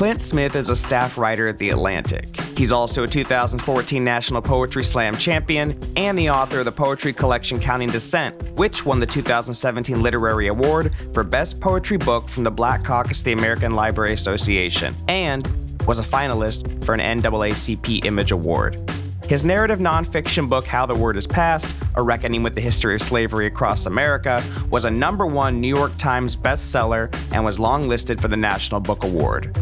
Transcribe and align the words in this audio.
Clint 0.00 0.22
Smith 0.22 0.56
is 0.56 0.70
a 0.70 0.74
staff 0.74 1.18
writer 1.18 1.46
at 1.46 1.58
The 1.58 1.68
Atlantic. 1.68 2.34
He's 2.56 2.72
also 2.72 3.02
a 3.02 3.06
2014 3.06 4.02
National 4.02 4.40
Poetry 4.40 4.82
Slam 4.82 5.14
champion 5.14 5.78
and 5.94 6.18
the 6.18 6.30
author 6.30 6.60
of 6.60 6.64
the 6.64 6.72
poetry 6.72 7.12
collection 7.12 7.60
Counting 7.60 7.90
Descent, 7.90 8.34
which 8.52 8.86
won 8.86 8.98
the 8.98 9.04
2017 9.04 10.02
Literary 10.02 10.46
Award 10.46 10.94
for 11.12 11.22
Best 11.22 11.60
Poetry 11.60 11.98
Book 11.98 12.30
from 12.30 12.44
the 12.44 12.50
Black 12.50 12.82
Caucus 12.82 13.18
of 13.18 13.26
the 13.26 13.32
American 13.32 13.74
Library 13.74 14.14
Association, 14.14 14.96
and 15.06 15.46
was 15.86 15.98
a 15.98 16.02
finalist 16.02 16.82
for 16.82 16.94
an 16.94 17.20
NAACP 17.20 18.06
Image 18.06 18.32
Award. 18.32 18.90
His 19.26 19.44
narrative 19.44 19.80
nonfiction 19.80 20.48
book, 20.48 20.66
How 20.66 20.86
the 20.86 20.94
Word 20.94 21.18
Is 21.18 21.26
Passed 21.26 21.76
A 21.96 22.02
Reckoning 22.02 22.42
with 22.42 22.54
the 22.54 22.62
History 22.62 22.94
of 22.94 23.02
Slavery 23.02 23.48
Across 23.48 23.84
America, 23.84 24.42
was 24.70 24.86
a 24.86 24.90
number 24.90 25.26
one 25.26 25.60
New 25.60 25.68
York 25.68 25.94
Times 25.98 26.38
bestseller 26.38 27.14
and 27.32 27.44
was 27.44 27.58
longlisted 27.58 28.18
for 28.18 28.28
the 28.28 28.36
National 28.38 28.80
Book 28.80 29.04
Award. 29.04 29.54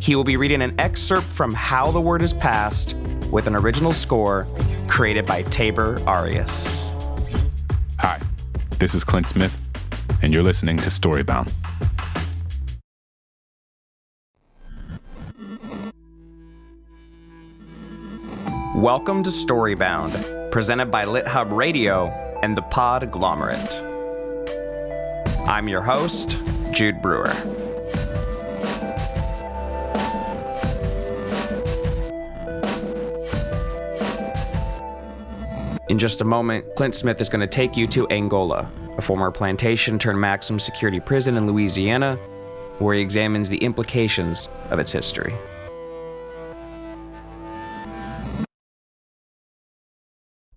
He 0.00 0.16
will 0.16 0.24
be 0.24 0.38
reading 0.38 0.62
an 0.62 0.80
excerpt 0.80 1.26
from 1.26 1.52
How 1.52 1.92
the 1.92 2.00
Word 2.00 2.22
Is 2.22 2.32
Passed 2.32 2.96
with 3.30 3.46
an 3.46 3.54
original 3.54 3.92
score 3.92 4.46
created 4.88 5.26
by 5.26 5.42
Taber 5.42 6.00
Arias. 6.06 6.88
Hi, 7.98 8.18
this 8.78 8.94
is 8.94 9.04
Clint 9.04 9.28
Smith, 9.28 9.54
and 10.22 10.32
you're 10.32 10.42
listening 10.42 10.78
to 10.78 10.88
Storybound. 10.88 11.52
Welcome 18.74 19.22
to 19.22 19.28
Storybound, 19.28 20.50
presented 20.50 20.86
by 20.86 21.04
LitHub 21.04 21.54
Radio 21.54 22.06
and 22.42 22.56
the 22.56 22.62
Pod 22.62 23.02
Podglomerate. 23.02 23.86
I'm 25.46 25.68
your 25.68 25.82
host, 25.82 26.38
Jude 26.72 27.02
Brewer. 27.02 27.69
In 35.90 35.98
just 35.98 36.20
a 36.20 36.24
moment, 36.24 36.64
Clint 36.76 36.94
Smith 36.94 37.20
is 37.20 37.28
going 37.28 37.40
to 37.40 37.48
take 37.48 37.76
you 37.76 37.88
to 37.88 38.08
Angola, 38.10 38.70
a 38.96 39.02
former 39.02 39.32
plantation 39.32 39.98
turned 39.98 40.20
maximum 40.20 40.60
security 40.60 41.00
prison 41.00 41.36
in 41.36 41.48
Louisiana, 41.48 42.14
where 42.78 42.94
he 42.94 43.00
examines 43.00 43.48
the 43.48 43.56
implications 43.56 44.48
of 44.70 44.78
its 44.78 44.92
history. 44.92 45.34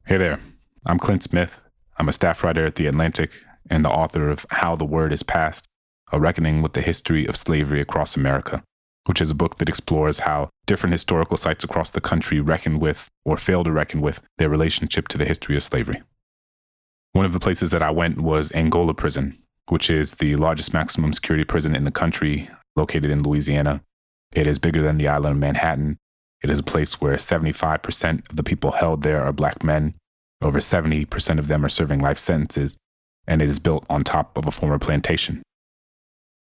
Hey 0.06 0.18
there, 0.18 0.40
I'm 0.86 1.00
Clint 1.00 1.24
Smith. 1.24 1.60
I'm 1.98 2.08
a 2.08 2.12
staff 2.12 2.44
writer 2.44 2.68
at 2.68 2.76
The 2.76 2.86
Atlantic 2.86 3.42
and 3.72 3.84
the 3.84 3.90
author 3.90 4.30
of 4.30 4.46
How 4.52 4.76
the 4.76 4.86
Word 4.86 5.12
Is 5.12 5.24
Passed 5.24 5.68
A 6.12 6.20
Reckoning 6.20 6.62
with 6.62 6.74
the 6.74 6.82
History 6.82 7.26
of 7.26 7.36
Slavery 7.36 7.82
Across 7.82 8.16
America, 8.16 8.64
which 9.06 9.22
is 9.22 9.32
a 9.32 9.36
book 9.36 9.58
that 9.58 9.70
explores 9.70 10.20
how 10.20 10.50
different 10.66 10.94
historical 10.94 11.38
sites 11.38 11.64
across 11.64 11.92
the 11.92 12.02
country 12.02 12.40
reckon 12.40 12.80
with 12.80 13.08
or 13.26 13.38
fail 13.38 13.64
to 13.64 13.72
reckon 13.72 14.02
with 14.02 14.22
their 14.38 14.50
relationship 14.50 15.08
to 15.10 15.18
the 15.18 15.26
history 15.26 15.56
of 15.56 15.64
slavery. 15.64 16.02
One 17.12 17.26
of 17.26 17.34
the 17.34 17.40
places 17.40 17.72
that 17.72 17.84
I 17.84 17.92
went 17.92 18.22
was 18.22 18.54
Angola 18.54 18.94
Prison, 18.94 19.38
which 19.70 19.90
is 19.90 20.16
the 20.16 20.36
largest 20.36 20.74
maximum 20.74 21.14
security 21.14 21.44
prison 21.44 21.76
in 21.76 21.84
the 21.84 21.92
country, 21.92 22.50
located 22.76 23.12
in 23.12 23.24
Louisiana. 23.24 23.82
It 24.34 24.48
is 24.48 24.58
bigger 24.58 24.82
than 24.82 24.98
the 24.98 25.08
island 25.08 25.34
of 25.34 25.40
Manhattan 25.40 25.98
it 26.44 26.50
is 26.50 26.60
a 26.60 26.64
place 26.64 27.00
where 27.00 27.16
75% 27.16 28.30
of 28.30 28.36
the 28.36 28.44
people 28.44 28.72
held 28.72 29.02
there 29.02 29.24
are 29.24 29.32
black 29.32 29.64
men. 29.64 29.96
Over 30.42 30.60
70% 30.60 31.40
of 31.40 31.48
them 31.48 31.64
are 31.64 31.70
serving 31.70 32.00
life 32.00 32.18
sentences, 32.18 32.78
and 33.26 33.42
it 33.42 33.50
is 33.50 33.60
built 33.60 33.86
on 33.90 34.04
top 34.04 34.38
of 34.38 34.46
a 34.46 34.52
former 34.52 34.78
plantation. 34.78 35.42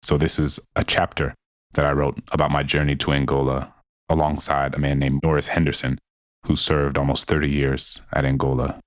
So, 0.02 0.16
this 0.16 0.38
is 0.38 0.60
a 0.76 0.84
chapter 0.84 1.34
that 1.74 1.84
I 1.84 1.92
wrote 1.92 2.18
about 2.32 2.50
my 2.50 2.62
journey 2.62 2.96
to 2.96 3.12
Angola 3.12 3.74
alongside 4.08 4.74
a 4.74 4.78
man 4.78 4.98
named 4.98 5.20
Norris 5.22 5.48
Henderson, 5.48 5.98
who 6.46 6.56
served 6.56 6.96
almost 6.96 7.26
30 7.26 7.48
years 7.48 8.02
at 8.12 8.24
Angola. 8.24 8.80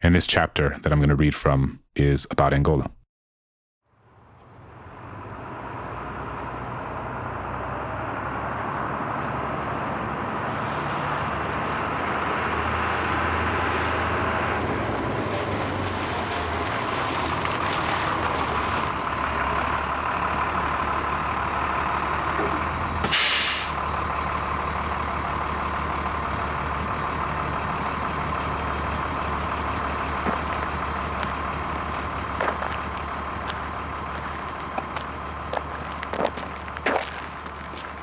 And 0.00 0.14
this 0.14 0.26
chapter 0.26 0.78
that 0.82 0.92
I'm 0.92 0.98
going 0.98 1.10
to 1.10 1.16
read 1.16 1.34
from 1.34 1.80
is 1.94 2.26
about 2.30 2.52
Angola. 2.52 2.90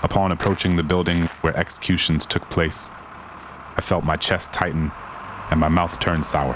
Upon 0.04 0.32
approaching 0.48 0.78
the 0.78 0.84
building 0.84 1.24
where 1.42 1.54
executions 1.58 2.26
took 2.26 2.50
place, 2.50 2.88
I 3.76 3.82
felt 3.82 4.06
my 4.06 4.16
chest 4.16 4.54
tighten 4.54 4.94
and 5.52 5.60
my 5.60 5.68
mouth 5.68 6.00
turn 6.00 6.24
sour. 6.24 6.56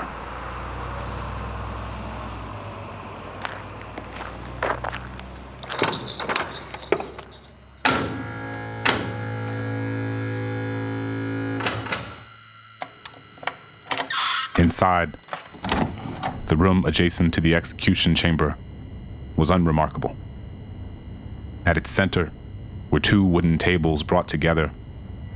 Inside, 14.57 15.17
the 16.47 16.55
room 16.55 16.85
adjacent 16.85 17.33
to 17.33 17.41
the 17.41 17.53
execution 17.55 18.15
chamber 18.15 18.55
was 19.35 19.49
unremarkable. 19.49 20.15
At 21.65 21.75
its 21.75 21.89
center, 21.89 22.31
were 22.91 22.99
two 22.99 23.23
wooden 23.23 23.57
tables 23.57 24.03
brought 24.03 24.27
together, 24.27 24.69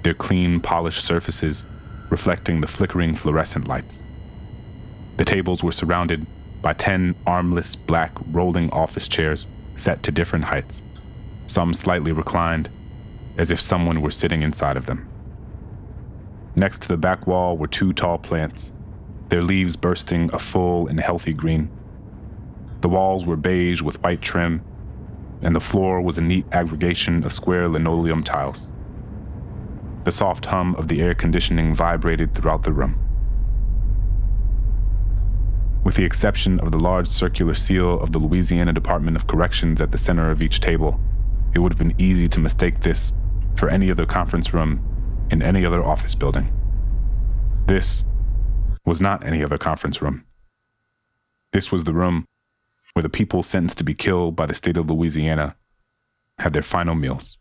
their 0.04 0.14
clean, 0.14 0.60
polished 0.60 1.04
surfaces 1.04 1.66
reflecting 2.10 2.62
the 2.62 2.68
flickering 2.68 3.16
fluorescent 3.16 3.68
lights. 3.68 4.04
The 5.18 5.26
tables 5.26 5.64
were 5.64 5.72
surrounded 5.72 6.28
by 6.62 6.74
ten 6.74 7.16
armless 7.26 7.76
black 7.76 8.12
rolling 8.32 8.70
office 8.72 9.08
chairs 9.08 9.48
set 9.76 10.04
to 10.04 10.12
different 10.12 10.46
heights, 10.46 10.84
some 11.48 11.74
slightly 11.74 12.12
reclined, 12.12 12.70
as 13.38 13.52
if 13.52 13.60
someone 13.60 14.02
were 14.02 14.12
sitting 14.12 14.44
inside 14.44 14.78
of 14.78 14.86
them. 14.86 15.08
Next 16.56 16.82
to 16.84 16.88
the 16.88 16.98
back 16.98 17.26
wall 17.26 17.58
were 17.58 17.68
two 17.68 17.94
tall 17.94 18.18
plants, 18.18 18.72
their 19.30 19.42
leaves 19.42 19.76
bursting 19.76 20.30
a 20.34 20.40
full 20.40 20.88
and 20.88 21.00
healthy 21.00 21.34
green. 21.34 21.70
The 22.82 22.90
walls 22.90 23.26
were 23.26 23.36
beige 23.36 23.82
with 23.82 24.02
white 24.04 24.22
trim 24.22 24.62
and 25.42 25.56
the 25.56 25.60
floor 25.60 26.02
was 26.02 26.18
a 26.18 26.22
neat 26.22 26.46
aggregation 26.52 27.24
of 27.24 27.34
square 27.34 27.68
linoleum 27.68 28.24
tiles. 28.24 28.68
The 30.04 30.12
soft 30.12 30.48
hum 30.48 30.76
of 30.76 30.88
the 30.88 31.02
air 31.02 31.16
conditioning 31.16 31.74
vibrated 31.74 32.34
throughout 32.34 32.64
the 32.64 32.72
room. 32.72 33.00
With 35.84 35.96
the 35.96 36.04
exception 36.04 36.60
of 36.60 36.72
the 36.72 36.80
large 36.80 37.08
circular 37.08 37.54
seal 37.54 38.00
of 38.00 38.12
the 38.12 38.20
Louisiana 38.20 38.74
Department 38.74 39.16
of 39.18 39.28
Corrections 39.28 39.82
at 39.82 39.92
the 39.92 39.98
center 39.98 40.32
of 40.32 40.42
each 40.42 40.60
table, 40.60 41.00
it 41.54 41.60
would 41.60 41.74
have 41.74 41.80
been 41.80 42.00
easy 42.00 42.28
to 42.28 42.40
mistake 42.40 42.82
this 42.82 43.14
for 43.56 43.70
any 43.70 43.92
other 43.92 44.06
conference 44.06 44.54
room 44.54 44.82
in 45.32 45.42
any 45.42 45.66
other 45.66 45.84
office 45.84 46.16
building. 46.16 46.52
This 47.68 48.06
was 48.86 49.02
not 49.02 49.24
any 49.24 49.44
other 49.44 49.58
conference 49.58 50.02
room. 50.02 50.26
This 51.52 51.72
was 51.72 51.84
the 51.84 51.94
room 51.94 52.26
where 52.96 53.04
the 53.04 53.10
people 53.10 53.44
sentenced 53.44 53.78
to 53.78 53.84
be 53.84 53.94
killed 53.94 54.38
by 54.38 54.46
the 54.46 54.54
state 54.54 54.78
of 54.78 54.90
Louisiana 54.90 55.58
had 56.40 56.54
their 56.54 56.62
final 56.62 56.96
meals. 56.96 57.38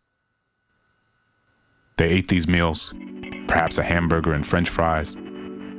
They 1.96 2.08
ate 2.08 2.26
these 2.26 2.48
meals, 2.48 2.96
perhaps 3.46 3.78
a 3.78 3.84
hamburger 3.84 4.32
and 4.32 4.44
french 4.44 4.68
fries, 4.68 5.16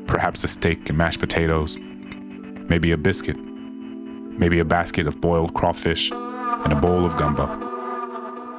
perhaps 0.08 0.46
a 0.46 0.48
steak 0.48 0.88
and 0.88 0.98
mashed 0.98 1.20
potatoes, 1.20 1.78
maybe 1.78 2.94
a 2.94 2.98
biscuit, 2.98 3.36
maybe 3.36 4.60
a 4.60 4.66
basket 4.66 5.08
of 5.08 5.20
boiled 5.20 5.54
crawfish, 5.54 6.10
and 6.10 6.72
a 6.72 6.78
bowl 6.78 7.06
of 7.06 7.18
gumbo, 7.18 7.46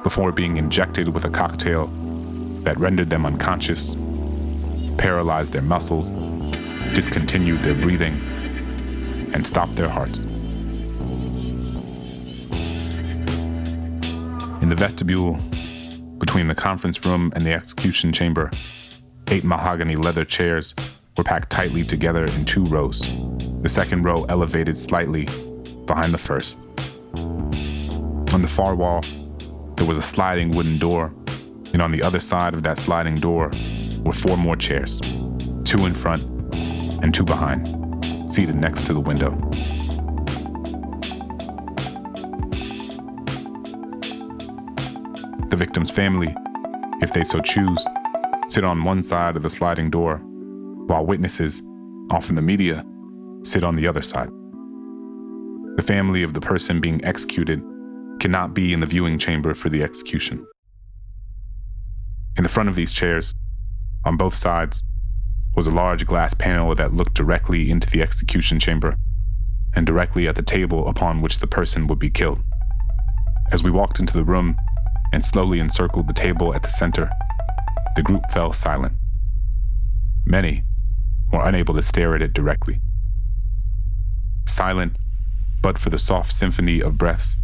before 0.03 0.31
being 0.31 0.57
injected 0.57 1.07
with 1.07 1.25
a 1.25 1.31
cocktail 1.31 1.87
that 2.61 2.77
rendered 2.77 3.09
them 3.09 3.25
unconscious, 3.25 3.95
paralyzed 4.99 5.51
their 5.51 5.63
muscles, 5.63 6.11
discontinued 6.93 7.63
their 7.63 7.73
breathing, 7.73 8.21
and 9.33 9.47
stopped 9.47 9.75
their 9.75 9.89
hearts. 9.89 10.23
In 14.67 14.69
the 14.69 14.75
vestibule, 14.75 15.35
between 16.17 16.49
the 16.49 16.53
conference 16.53 17.05
room 17.05 17.31
and 17.37 17.45
the 17.45 17.53
execution 17.53 18.11
chamber, 18.11 18.51
eight 19.27 19.45
mahogany 19.45 19.95
leather 19.95 20.25
chairs 20.25 20.75
were 21.15 21.23
packed 21.23 21.49
tightly 21.49 21.85
together 21.85 22.25
in 22.25 22.43
two 22.43 22.65
rows, 22.65 22.99
the 23.61 23.69
second 23.69 24.03
row 24.03 24.25
elevated 24.25 24.77
slightly 24.77 25.23
behind 25.85 26.13
the 26.13 26.17
first. 26.17 26.59
On 27.15 28.41
the 28.41 28.49
far 28.49 28.75
wall, 28.75 29.05
there 29.77 29.87
was 29.87 29.97
a 29.97 30.01
sliding 30.01 30.51
wooden 30.51 30.77
door 30.77 31.13
And 31.71 31.81
on 31.81 31.91
the 31.91 32.03
other 32.03 32.19
side 32.19 32.53
of 32.53 32.61
that 32.63 32.77
sliding 32.77 33.15
door 33.15 33.51
were 34.03 34.11
four 34.11 34.35
more 34.35 34.57
chairs, 34.57 34.99
two 35.63 35.85
in 35.85 35.93
front 35.93 36.23
and 37.01 37.13
two 37.13 37.23
behind, 37.23 38.29
seated 38.29 38.55
next 38.55 38.85
to 38.87 38.93
the 38.93 38.99
window. 38.99 39.31
The 45.49 45.55
victim's 45.55 45.89
family, 45.89 46.35
if 47.01 47.13
they 47.13 47.23
so 47.23 47.39
choose, 47.39 47.87
sit 48.49 48.65
on 48.65 48.83
one 48.83 49.01
side 49.01 49.37
of 49.37 49.43
the 49.43 49.49
sliding 49.49 49.89
door, 49.89 50.17
while 50.87 51.05
witnesses, 51.05 51.61
often 52.11 52.35
the 52.35 52.41
media, 52.41 52.83
sit 53.43 53.63
on 53.63 53.77
the 53.77 53.87
other 53.87 54.01
side. 54.01 54.29
The 55.77 55.83
family 55.85 56.21
of 56.21 56.33
the 56.33 56.41
person 56.41 56.81
being 56.81 57.03
executed 57.05 57.63
cannot 58.19 58.53
be 58.53 58.73
in 58.73 58.81
the 58.81 58.85
viewing 58.85 59.17
chamber 59.17 59.53
for 59.53 59.69
the 59.69 59.83
execution. 59.83 60.45
In 62.35 62.43
the 62.43 62.49
front 62.49 62.67
of 62.67 62.75
these 62.75 62.91
chairs, 62.91 63.33
on 64.03 64.17
both 64.17 64.35
sides, 64.35 64.83
was 65.55 65.65
a 65.65 65.71
large 65.71 66.05
glass 66.05 66.33
panel 66.33 66.75
that 66.75 66.93
looked 66.93 67.13
directly 67.13 67.71
into 67.71 67.89
the 67.89 68.01
execution 68.01 68.59
chamber 68.59 68.95
and 69.73 69.87
directly 69.87 70.27
at 70.27 70.35
the 70.35 70.43
table 70.43 70.89
upon 70.89 71.21
which 71.21 71.39
the 71.39 71.47
person 71.47 71.87
would 71.87 71.99
be 71.99 72.09
killed. 72.09 72.43
As 73.51 73.63
we 73.63 73.71
walked 73.71 73.97
into 73.97 74.13
the 74.13 74.25
room 74.25 74.57
and 75.11 75.25
slowly 75.25 75.59
encircled 75.59 76.07
the 76.07 76.13
table 76.13 76.53
at 76.53 76.63
the 76.63 76.69
center, 76.69 77.09
the 77.95 78.03
group 78.03 78.29
fell 78.31 78.53
silent. 78.53 78.93
Many 80.25 80.63
were 81.31 81.47
unable 81.47 81.73
to 81.75 81.81
stare 81.81 82.15
at 82.15 82.21
it 82.21 82.33
directly. 82.33 82.79
Silent, 84.45 84.97
but 85.61 85.77
for 85.77 85.89
the 85.89 85.97
soft 85.97 86.31
symphony 86.31 86.81
of 86.81 86.97
breaths, 86.97 87.37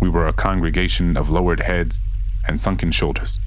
we 0.00 0.08
were 0.08 0.26
a 0.26 0.32
congregation 0.32 1.16
of 1.16 1.30
lowered 1.30 1.60
heads 1.60 2.00
and 2.46 2.60
sunken 2.60 2.90
shoulders. 2.90 3.38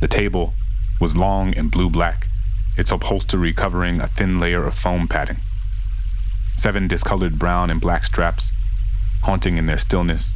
The 0.00 0.08
table 0.08 0.54
was 1.00 1.16
long 1.16 1.54
and 1.54 1.70
blue 1.70 1.88
black, 1.88 2.26
its 2.76 2.90
upholstery 2.90 3.52
covering 3.52 4.00
a 4.00 4.06
thin 4.06 4.38
layer 4.38 4.66
of 4.66 4.74
foam 4.74 5.08
padding. 5.08 5.38
Seven 6.56 6.88
discolored 6.88 7.38
brown 7.38 7.70
and 7.70 7.80
black 7.80 8.04
straps, 8.04 8.52
haunting 9.22 9.56
in 9.56 9.66
their 9.66 9.78
stillness, 9.78 10.34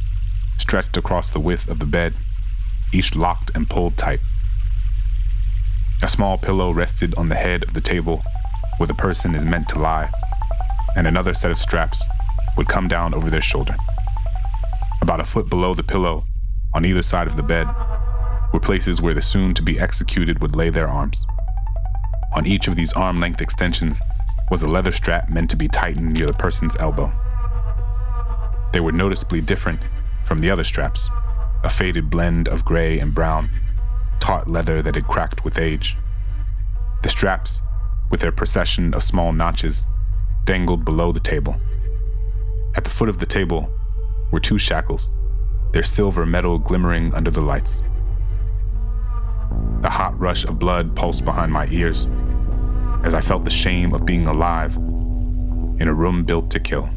stretched 0.57 0.97
across 0.97 1.31
the 1.31 1.39
width 1.39 1.69
of 1.69 1.79
the 1.79 1.85
bed, 1.85 2.13
each 2.93 3.15
locked 3.15 3.51
and 3.55 3.69
pulled 3.69 3.97
tight. 3.97 4.19
A 6.03 6.07
small 6.07 6.37
pillow 6.37 6.71
rested 6.71 7.13
on 7.15 7.29
the 7.29 7.35
head 7.35 7.63
of 7.63 7.73
the 7.73 7.81
table 7.81 8.23
where 8.77 8.87
the 8.87 8.93
person 8.93 9.35
is 9.35 9.45
meant 9.45 9.69
to 9.69 9.79
lie, 9.79 10.09
and 10.95 11.05
another 11.07 11.33
set 11.33 11.51
of 11.51 11.57
straps 11.57 12.03
would 12.57 12.67
come 12.67 12.87
down 12.87 13.13
over 13.13 13.29
their 13.29 13.41
shoulder. 13.41 13.75
About 15.01 15.19
a 15.19 15.25
foot 15.25 15.49
below 15.49 15.73
the 15.73 15.83
pillow, 15.83 16.23
on 16.73 16.85
either 16.85 17.03
side 17.03 17.27
of 17.27 17.37
the 17.37 17.43
bed, 17.43 17.67
were 18.53 18.59
places 18.59 19.01
where 19.01 19.13
the 19.13 19.21
soon 19.21 19.53
to 19.53 19.61
be 19.61 19.79
executed 19.79 20.39
would 20.41 20.55
lay 20.55 20.69
their 20.69 20.87
arms. 20.87 21.25
On 22.33 22.47
each 22.47 22.67
of 22.67 22.75
these 22.75 22.93
arm 22.93 23.19
length 23.19 23.41
extensions 23.41 24.01
was 24.49 24.63
a 24.63 24.67
leather 24.67 24.91
strap 24.91 25.29
meant 25.29 25.49
to 25.49 25.55
be 25.55 25.67
tightened 25.67 26.13
near 26.13 26.27
the 26.27 26.33
person's 26.33 26.75
elbow. 26.77 27.11
They 28.73 28.79
were 28.79 28.91
noticeably 28.91 29.41
different 29.41 29.81
from 30.25 30.41
the 30.41 30.49
other 30.49 30.63
straps, 30.63 31.09
a 31.63 31.69
faded 31.69 32.09
blend 32.09 32.47
of 32.47 32.65
gray 32.65 32.99
and 32.99 33.13
brown 33.13 33.49
taut 34.19 34.47
leather 34.47 34.81
that 34.81 34.95
had 34.95 35.07
cracked 35.07 35.43
with 35.43 35.57
age. 35.57 35.97
The 37.03 37.09
straps, 37.09 37.61
with 38.09 38.21
their 38.21 38.31
procession 38.31 38.93
of 38.93 39.03
small 39.03 39.31
notches, 39.33 39.85
dangled 40.45 40.85
below 40.85 41.11
the 41.11 41.19
table. 41.19 41.55
At 42.75 42.83
the 42.83 42.89
foot 42.89 43.09
of 43.09 43.19
the 43.19 43.25
table 43.25 43.69
were 44.31 44.39
two 44.39 44.57
shackles, 44.57 45.11
their 45.73 45.83
silver 45.83 46.25
metal 46.25 46.59
glimmering 46.59 47.13
under 47.13 47.31
the 47.31 47.41
lights. 47.41 47.83
The 49.81 49.89
hot 49.89 50.17
rush 50.19 50.45
of 50.45 50.59
blood 50.59 50.95
pulsed 50.95 51.25
behind 51.25 51.51
my 51.51 51.67
ears 51.71 52.07
as 53.03 53.13
I 53.13 53.21
felt 53.21 53.43
the 53.43 53.49
shame 53.49 53.93
of 53.93 54.05
being 54.05 54.27
alive 54.27 54.75
in 54.75 55.87
a 55.87 55.93
room 55.93 56.23
built 56.23 56.51
to 56.51 56.59
kill. 56.59 56.89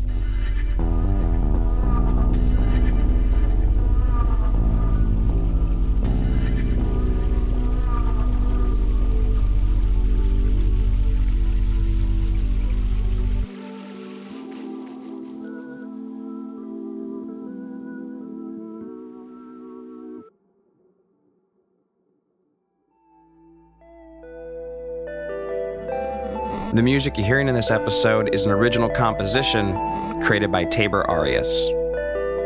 The 26.74 26.82
music 26.82 27.16
you're 27.16 27.24
hearing 27.24 27.46
in 27.46 27.54
this 27.54 27.70
episode 27.70 28.34
is 28.34 28.46
an 28.46 28.50
original 28.50 28.88
composition 28.88 29.76
created 30.20 30.50
by 30.50 30.64
Taber 30.64 31.08
Arias. 31.08 31.68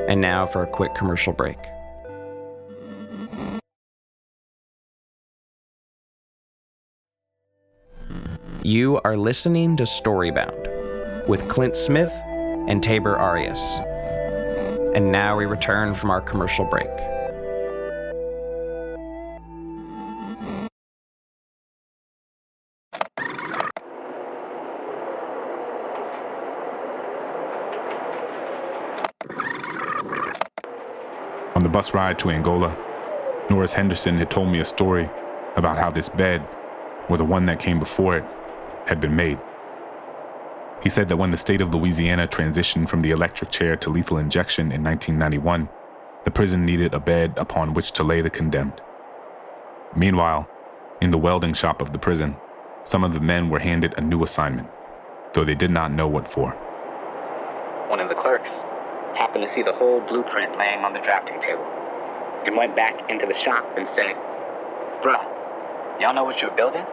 And 0.07 0.21
now 0.21 0.45
for 0.45 0.65
a 0.65 0.67
quick 0.67 0.95
commercial 0.95 1.33
break. 1.33 1.57
You 8.63 9.01
are 9.03 9.17
listening 9.17 9.79
to 9.79 9.85
Storybound 9.85 11.27
with 11.27 11.49
Clint 11.49 11.75
Smith 11.75 12.13
and 12.69 12.83
Taber 12.83 13.17
Arias. 13.17 13.81
And 14.95 15.11
now 15.11 15.39
we 15.39 15.47
return 15.47 15.95
from 15.95 16.11
our 16.11 16.21
commercial 16.21 16.67
break. 16.67 16.91
Bus 31.79 31.95
ride 31.95 32.19
to 32.19 32.29
Angola, 32.29 32.77
Norris 33.49 33.73
Henderson 33.73 34.19
had 34.19 34.33
told 34.33 34.49
me 34.49 34.59
a 34.59 34.65
story 34.65 35.09
about 35.55 35.79
how 35.79 35.89
this 35.89 36.09
bed, 36.09 36.45
or 37.09 37.17
the 37.17 37.25
one 37.25 37.47
that 37.47 37.61
came 37.61 37.79
before 37.79 38.17
it, 38.17 38.25
had 38.87 39.01
been 39.01 39.15
made. 39.15 39.39
He 40.83 40.89
said 40.89 41.09
that 41.09 41.19
when 41.19 41.31
the 41.31 41.37
state 41.37 41.61
of 41.61 41.73
Louisiana 41.73 42.27
transitioned 42.27 42.89
from 42.89 43.03
the 43.03 43.13
electric 43.13 43.53
chair 43.53 43.77
to 43.77 43.91
lethal 43.91 44.19
injection 44.19 44.73
in 44.73 44.83
1991, 44.83 45.69
the 46.25 46.33
prison 46.33 46.67
needed 46.67 46.95
a 46.95 46.99
bed 46.99 47.35
upon 47.37 47.75
which 47.75 47.93
to 47.93 48.03
lay 48.03 48.23
the 48.23 48.29
condemned. 48.29 48.81
Meanwhile, 49.94 50.49
in 51.01 51.13
the 51.13 51.17
welding 51.17 51.55
shop 51.55 51.81
of 51.81 51.93
the 51.93 51.99
prison, 52.01 52.39
some 52.82 53.05
of 53.05 53.15
the 53.15 53.20
men 53.20 53.51
were 53.51 53.61
handed 53.61 53.94
a 53.97 54.01
new 54.01 54.25
assignment, 54.25 54.69
though 55.32 55.44
they 55.44 55.55
did 55.55 55.70
not 55.70 55.93
know 55.93 56.08
what 56.08 56.27
for. 56.27 56.51
One 57.89 58.01
of 58.01 58.08
the 58.08 58.17
clerks 58.17 58.63
happened 59.17 59.46
to 59.46 59.53
see 59.53 59.62
the 59.62 59.72
whole 59.72 60.00
blueprint 60.00 60.56
laying 60.58 60.84
on 60.84 60.93
the 60.93 61.00
drafting 61.00 61.41
table 61.41 61.65
and 62.44 62.56
went 62.56 62.77
back 62.77 63.10
into 63.10 63.27
the 63.27 63.34
shop 63.34 63.65
and 63.77 63.86
said, 63.88 64.15
Bruh, 65.03 65.22
y'all 66.00 66.15
know 66.15 66.24
what 66.24 66.41
you're 66.43 66.50
building? 66.56 66.84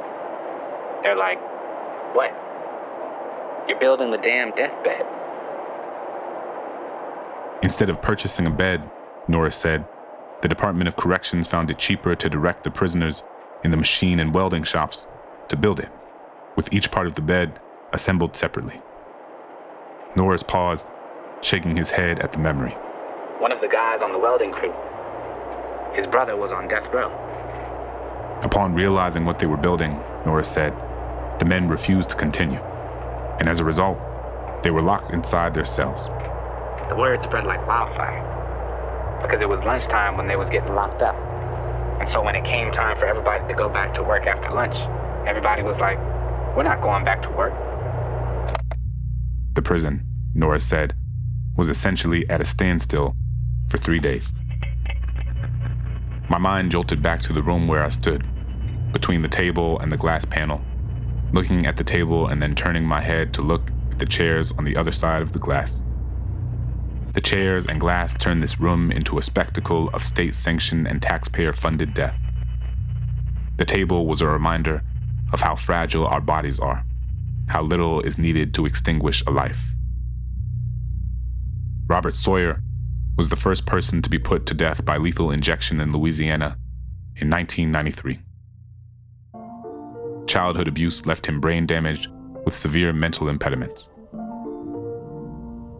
They're 1.03 1.15
like, 1.15 1.39
What? 2.15 2.33
You're 3.67 3.79
building 3.79 4.11
the 4.11 4.17
damn 4.17 4.51
deathbed. 4.51 5.05
Instead 7.63 7.89
of 7.89 8.01
purchasing 8.01 8.45
a 8.45 8.51
bed, 8.51 8.89
Norris 9.27 9.55
said, 9.55 9.87
the 10.41 10.47
Department 10.47 10.87
of 10.87 10.95
Corrections 10.95 11.47
found 11.47 11.71
it 11.71 11.79
cheaper 11.79 12.15
to 12.15 12.29
direct 12.29 12.63
the 12.63 12.69
prisoners 12.69 13.23
in 13.63 13.71
the 13.71 13.77
machine 13.77 14.19
and 14.19 14.33
welding 14.33 14.63
shops 14.63 15.07
to 15.47 15.55
build 15.55 15.79
it, 15.79 15.89
with 16.55 16.71
each 16.71 16.91
part 16.91 17.07
of 17.07 17.15
the 17.15 17.21
bed 17.21 17.59
assembled 17.91 18.35
separately. 18.35 18.81
Norris 20.15 20.43
paused 20.43 20.87
shaking 21.45 21.75
his 21.75 21.91
head 21.91 22.19
at 22.19 22.31
the 22.31 22.39
memory. 22.39 22.71
One 23.37 23.51
of 23.51 23.61
the 23.61 23.67
guys 23.67 24.01
on 24.01 24.11
the 24.11 24.17
welding 24.17 24.51
crew, 24.51 24.73
his 25.93 26.07
brother 26.07 26.35
was 26.35 26.51
on 26.51 26.67
death 26.67 26.91
row. 26.91 27.11
Upon 28.41 28.73
realizing 28.73 29.25
what 29.25 29.37
they 29.37 29.45
were 29.45 29.55
building, 29.55 29.91
Norris 30.25 30.49
said, 30.49 30.73
the 31.37 31.45
men 31.45 31.67
refused 31.67 32.09
to 32.09 32.15
continue. 32.15 32.59
And 33.39 33.47
as 33.47 33.59
a 33.59 33.63
result, 33.63 33.99
they 34.63 34.71
were 34.71 34.81
locked 34.81 35.13
inside 35.13 35.53
their 35.53 35.65
cells. 35.65 36.05
The 36.89 36.95
word 36.95 37.21
spread 37.21 37.45
like 37.45 37.65
wildfire 37.67 38.31
because 39.21 39.41
it 39.41 39.49
was 39.49 39.59
lunchtime 39.59 40.17
when 40.17 40.27
they 40.27 40.35
was 40.35 40.49
getting 40.49 40.73
locked 40.73 41.03
up. 41.03 41.15
And 41.99 42.09
so 42.09 42.23
when 42.23 42.35
it 42.35 42.43
came 42.43 42.71
time 42.71 42.97
for 42.97 43.05
everybody 43.05 43.47
to 43.47 43.53
go 43.53 43.69
back 43.69 43.93
to 43.95 44.03
work 44.03 44.25
after 44.25 44.49
lunch, 44.49 44.75
everybody 45.27 45.61
was 45.61 45.77
like, 45.77 45.97
we're 46.55 46.63
not 46.63 46.81
going 46.81 47.05
back 47.05 47.21
to 47.21 47.29
work. 47.29 47.53
The 49.53 49.61
prison, 49.61 50.05
Norris 50.33 50.65
said, 50.65 50.95
was 51.55 51.69
essentially 51.69 52.29
at 52.29 52.41
a 52.41 52.45
standstill 52.45 53.15
for 53.69 53.77
three 53.77 53.99
days. 53.99 54.33
My 56.29 56.37
mind 56.37 56.71
jolted 56.71 57.01
back 57.01 57.21
to 57.21 57.33
the 57.33 57.43
room 57.43 57.67
where 57.67 57.83
I 57.83 57.89
stood, 57.89 58.23
between 58.91 59.21
the 59.21 59.27
table 59.27 59.79
and 59.79 59.91
the 59.91 59.97
glass 59.97 60.25
panel, 60.25 60.61
looking 61.31 61.65
at 61.65 61.77
the 61.77 61.83
table 61.83 62.27
and 62.27 62.41
then 62.41 62.55
turning 62.55 62.85
my 62.85 63.01
head 63.01 63.33
to 63.33 63.41
look 63.41 63.71
at 63.91 63.99
the 63.99 64.05
chairs 64.05 64.51
on 64.53 64.63
the 64.63 64.75
other 64.75 64.91
side 64.91 65.21
of 65.21 65.33
the 65.33 65.39
glass. 65.39 65.83
The 67.13 67.21
chairs 67.21 67.65
and 67.65 67.79
glass 67.79 68.13
turned 68.13 68.43
this 68.43 68.59
room 68.59 68.91
into 68.91 69.17
a 69.17 69.23
spectacle 69.23 69.89
of 69.89 70.03
state 70.03 70.35
sanctioned 70.35 70.87
and 70.87 71.01
taxpayer 71.01 71.53
funded 71.53 71.93
death. 71.93 72.15
The 73.57 73.65
table 73.65 74.05
was 74.05 74.19
a 74.19 74.27
reminder 74.27 74.81
of 75.31 75.41
how 75.41 75.55
fragile 75.55 76.07
our 76.07 76.19
bodies 76.19 76.59
are, 76.59 76.83
how 77.47 77.61
little 77.61 78.01
is 78.01 78.17
needed 78.17 78.53
to 78.55 78.65
extinguish 78.65 79.23
a 79.25 79.31
life. 79.31 79.74
Robert 81.87 82.15
Sawyer 82.15 82.61
was 83.15 83.29
the 83.29 83.35
first 83.35 83.67
person 83.67 84.01
to 84.01 84.09
be 84.09 84.17
put 84.17 84.47
to 84.47 84.53
death 84.53 84.83
by 84.83 84.97
lethal 84.97 85.29
injection 85.29 85.79
in 85.79 85.93
Louisiana 85.93 86.57
in 87.17 87.29
1993. 87.29 88.19
Childhood 90.25 90.67
abuse 90.67 91.05
left 91.05 91.27
him 91.27 91.39
brain 91.39 91.67
damaged 91.67 92.09
with 92.43 92.55
severe 92.55 92.91
mental 92.91 93.29
impediments. 93.29 93.87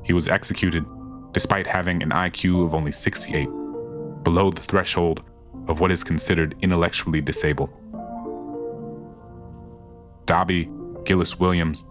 He 0.04 0.14
was 0.14 0.30
executed 0.30 0.86
despite 1.34 1.66
having 1.68 2.02
an 2.02 2.12
IQ 2.12 2.66
of 2.66 2.76
only 2.76 2.92
68, 2.92 3.50
below 4.24 4.52
the 4.52 4.62
threshold 4.62 5.24
of 5.68 5.80
what 5.80 5.92
is 5.92 6.04
considered 6.04 6.56
intellectually 6.62 7.20
disabled. 7.20 7.72
Dobie 10.26 10.70
Gillis 11.04 11.40
Williams, 11.40 11.84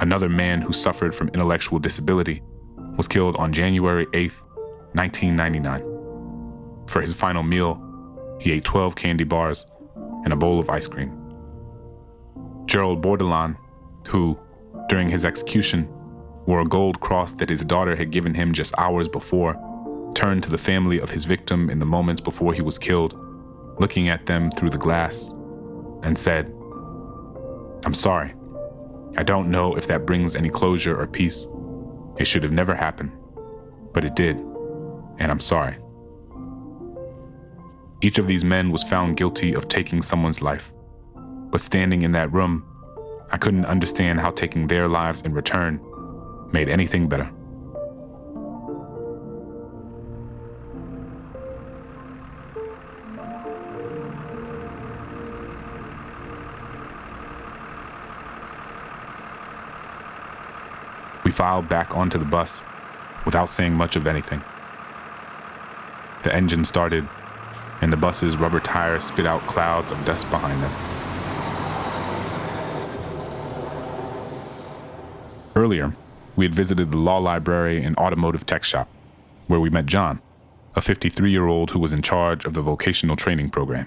another 0.00 0.28
man 0.28 0.62
who 0.62 0.72
suffered 0.72 1.14
from 1.14 1.28
intellectual 1.28 1.78
disability, 1.78 2.42
was 2.96 3.08
killed 3.08 3.36
on 3.36 3.52
January 3.52 4.06
8, 4.12 4.32
1999. 4.94 6.86
For 6.86 7.00
his 7.00 7.12
final 7.12 7.42
meal, 7.42 7.82
he 8.40 8.52
ate 8.52 8.64
12 8.64 8.94
candy 8.96 9.24
bars 9.24 9.66
and 10.24 10.32
a 10.32 10.36
bowl 10.36 10.58
of 10.58 10.70
ice 10.70 10.86
cream. 10.86 11.12
Gerald 12.66 13.02
Bordelon, 13.02 13.56
who, 14.06 14.38
during 14.88 15.08
his 15.08 15.24
execution, 15.24 15.88
wore 16.46 16.60
a 16.60 16.66
gold 16.66 17.00
cross 17.00 17.32
that 17.34 17.48
his 17.48 17.64
daughter 17.64 17.96
had 17.96 18.10
given 18.10 18.34
him 18.34 18.52
just 18.52 18.76
hours 18.78 19.08
before, 19.08 19.54
turned 20.14 20.42
to 20.42 20.50
the 20.50 20.58
family 20.58 21.00
of 21.00 21.10
his 21.10 21.24
victim 21.24 21.68
in 21.70 21.78
the 21.78 21.86
moments 21.86 22.20
before 22.20 22.54
he 22.54 22.62
was 22.62 22.78
killed, 22.78 23.18
looking 23.78 24.08
at 24.08 24.26
them 24.26 24.50
through 24.50 24.70
the 24.70 24.78
glass, 24.78 25.28
and 26.02 26.16
said, 26.16 26.46
I'm 27.84 27.94
sorry. 27.94 28.34
I 29.16 29.22
don't 29.22 29.50
know 29.50 29.76
if 29.76 29.86
that 29.86 30.06
brings 30.06 30.34
any 30.36 30.48
closure 30.48 30.98
or 30.98 31.06
peace. 31.06 31.46
It 32.18 32.26
should 32.26 32.42
have 32.42 32.52
never 32.52 32.74
happened, 32.74 33.12
but 33.92 34.04
it 34.04 34.16
did, 34.16 34.36
and 35.18 35.30
I'm 35.30 35.40
sorry. 35.40 35.76
Each 38.02 38.18
of 38.18 38.26
these 38.26 38.44
men 38.44 38.70
was 38.70 38.82
found 38.82 39.16
guilty 39.16 39.54
of 39.54 39.68
taking 39.68 40.02
someone's 40.02 40.42
life, 40.42 40.72
but 41.50 41.60
standing 41.60 42.02
in 42.02 42.12
that 42.12 42.32
room, 42.32 42.64
I 43.32 43.38
couldn't 43.38 43.66
understand 43.66 44.20
how 44.20 44.30
taking 44.30 44.66
their 44.66 44.88
lives 44.88 45.22
in 45.22 45.32
return 45.32 45.80
made 46.52 46.68
anything 46.68 47.08
better. 47.08 47.30
Filed 61.36 61.68
back 61.68 61.94
onto 61.94 62.18
the 62.18 62.24
bus 62.24 62.64
without 63.26 63.50
saying 63.50 63.74
much 63.74 63.94
of 63.94 64.06
anything. 64.06 64.42
The 66.22 66.34
engine 66.34 66.64
started, 66.64 67.06
and 67.82 67.92
the 67.92 67.96
bus's 67.96 68.38
rubber 68.38 68.58
tires 68.58 69.04
spit 69.04 69.26
out 69.26 69.42
clouds 69.42 69.92
of 69.92 70.02
dust 70.06 70.30
behind 70.30 70.62
them. 70.62 70.72
Earlier, 75.54 75.94
we 76.36 76.46
had 76.46 76.54
visited 76.54 76.90
the 76.90 76.98
law 76.98 77.18
library 77.18 77.82
and 77.82 77.96
automotive 77.98 78.46
tech 78.46 78.64
shop, 78.64 78.88
where 79.46 79.60
we 79.60 79.70
met 79.70 79.86
John, 79.86 80.20
a 80.74 80.80
53 80.80 81.30
year 81.30 81.46
old 81.46 81.70
who 81.70 81.78
was 81.78 81.92
in 81.92 82.02
charge 82.02 82.46
of 82.46 82.54
the 82.54 82.62
vocational 82.62 83.16
training 83.16 83.50
program. 83.50 83.86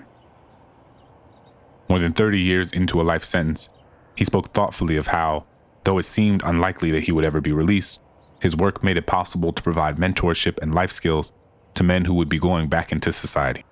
More 1.89 1.99
than 1.99 2.13
30 2.13 2.39
years 2.39 2.71
into 2.71 3.01
a 3.01 3.03
life 3.03 3.23
sentence, 3.23 3.69
he 4.15 4.23
spoke 4.23 4.53
thoughtfully 4.53 4.97
of 4.97 5.07
how, 5.07 5.45
though 5.83 5.97
it 5.97 6.03
seemed 6.03 6.41
unlikely 6.43 6.91
that 6.91 7.03
he 7.03 7.11
would 7.11 7.25
ever 7.25 7.41
be 7.41 7.51
released, 7.51 7.99
his 8.41 8.55
work 8.55 8.83
made 8.83 8.97
it 8.97 9.05
possible 9.05 9.51
to 9.53 9.63
provide 9.63 9.97
mentorship 9.97 10.57
and 10.61 10.73
life 10.73 10.91
skills 10.91 11.33
to 11.75 11.83
men 11.83 12.05
who 12.05 12.13
would 12.13 12.29
be 12.29 12.39
going 12.39 12.67
back 12.67 12.91
into 12.91 13.11
society. 13.11 13.63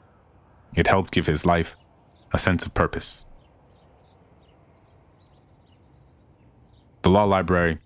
It 0.76 0.88
helped 0.88 1.12
give 1.12 1.26
his 1.26 1.46
life 1.46 1.76
a 2.34 2.40
sense 2.40 2.66
of 2.66 2.74
purpose. 2.74 3.26
The 7.02 7.10
law 7.10 7.24
library 7.24 7.80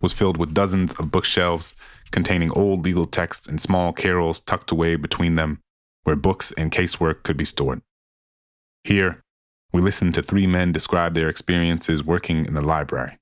was 0.00 0.12
filled 0.12 0.36
with 0.36 0.54
dozens 0.54 0.94
of 0.94 1.10
bookshelves 1.10 1.74
containing 2.10 2.50
old 2.52 2.84
legal 2.84 3.06
texts 3.06 3.46
and 3.46 3.60
small 3.60 3.92
carrels 3.92 4.40
tucked 4.40 4.70
away 4.70 4.96
between 4.96 5.34
them 5.34 5.60
where 6.04 6.16
books 6.16 6.52
and 6.52 6.72
casework 6.72 7.22
could 7.22 7.36
be 7.36 7.44
stored. 7.44 7.82
Here, 8.84 9.22
we 9.72 9.82
listened 9.82 10.14
to 10.14 10.22
three 10.22 10.46
men 10.46 10.72
describe 10.72 11.14
their 11.14 11.28
experiences 11.28 12.02
working 12.02 12.46
in 12.46 12.54
the 12.54 12.62
library. 12.62 13.18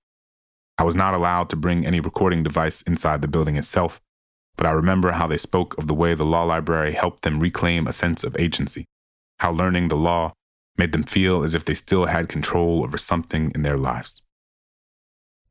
I 0.79 0.85
was 0.85 0.95
not 0.95 1.15
allowed 1.15 1.49
to 1.51 1.57
bring 1.57 1.87
any 1.87 2.01
recording 2.01 2.43
device 2.43 2.83
inside 2.83 3.23
the 3.23 3.29
building 3.29 3.57
itself, 3.57 4.01
but 4.57 4.67
I 4.67 4.71
remember 4.71 5.13
how 5.13 5.27
they 5.27 5.37
spoke 5.37 5.77
of 5.79 5.87
the 5.87 5.95
way 5.95 6.15
the 6.15 6.25
law 6.25 6.45
library 6.45 6.93
helped 6.93 7.23
them 7.23 7.41
reclaim 7.41 7.87
a 7.87 7.93
sense 7.93 8.25
of 8.25 8.39
agency, 8.39 8.85
how 9.41 9.53
learning 9.53 9.89
the 9.89 9.97
law 9.97 10.33
made 10.77 10.93
them 10.93 11.05
feel 11.05 11.43
as 11.43 11.55
if 11.55 11.65
they 11.65 11.75
still 11.75 12.07
had 12.07 12.29
control 12.29 12.85
over 12.85 12.99
something 12.99 13.51
in 13.55 13.63
their 13.63 13.79
lives. 13.79 14.23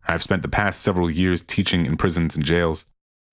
I've 0.08 0.22
spent 0.22 0.44
the 0.44 0.48
past 0.48 0.82
several 0.82 1.10
years 1.10 1.42
teaching 1.42 1.88
in 1.88 1.98
prisons 1.98 2.36
and 2.36 2.46
jails, 2.46 2.86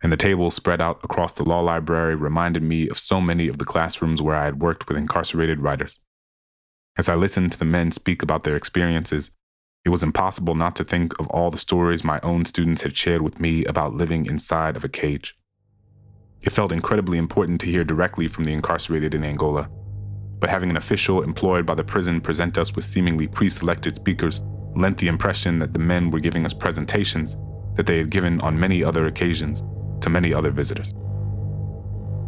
and 0.02 0.10
the 0.10 0.16
tables 0.16 0.54
spread 0.54 0.80
out 0.80 1.00
across 1.04 1.32
the 1.32 1.44
law 1.44 1.60
library 1.60 2.14
reminded 2.14 2.62
me 2.62 2.88
of 2.88 2.98
so 2.98 3.20
many 3.20 3.48
of 3.48 3.58
the 3.58 3.66
classrooms 3.66 4.22
where 4.22 4.34
I 4.34 4.46
had 4.46 4.62
worked 4.62 4.88
with 4.88 4.96
incarcerated 4.96 5.60
writers. 5.60 6.00
As 6.96 7.08
I 7.08 7.14
listened 7.14 7.52
to 7.52 7.58
the 7.58 7.66
men 7.66 7.92
speak 7.92 8.22
about 8.22 8.44
their 8.44 8.56
experiences, 8.56 9.30
it 9.84 9.88
was 9.88 10.02
impossible 10.02 10.54
not 10.54 10.76
to 10.76 10.84
think 10.84 11.18
of 11.18 11.26
all 11.28 11.50
the 11.50 11.58
stories 11.58 12.04
my 12.04 12.20
own 12.22 12.44
students 12.44 12.82
had 12.82 12.96
shared 12.96 13.20
with 13.20 13.40
me 13.40 13.64
about 13.64 13.94
living 13.94 14.26
inside 14.26 14.76
of 14.76 14.84
a 14.84 14.88
cage. 14.88 15.36
It 16.40 16.52
felt 16.52 16.72
incredibly 16.72 17.18
important 17.18 17.60
to 17.62 17.66
hear 17.66 17.84
directly 17.84 18.28
from 18.28 18.44
the 18.44 18.52
incarcerated 18.52 19.12
in 19.12 19.24
Angola, 19.24 19.68
but 20.38 20.50
having 20.50 20.70
an 20.70 20.76
official 20.76 21.22
employed 21.22 21.66
by 21.66 21.74
the 21.74 21.84
prison 21.84 22.20
present 22.20 22.58
us 22.58 22.74
with 22.74 22.84
seemingly 22.84 23.26
pre 23.26 23.48
selected 23.48 23.96
speakers 23.96 24.42
lent 24.76 24.98
the 24.98 25.08
impression 25.08 25.58
that 25.58 25.72
the 25.72 25.78
men 25.78 26.10
were 26.10 26.20
giving 26.20 26.44
us 26.44 26.54
presentations 26.54 27.36
that 27.74 27.86
they 27.86 27.98
had 27.98 28.10
given 28.10 28.40
on 28.40 28.58
many 28.58 28.84
other 28.84 29.06
occasions 29.06 29.62
to 30.00 30.10
many 30.10 30.32
other 30.32 30.50
visitors. 30.50 30.94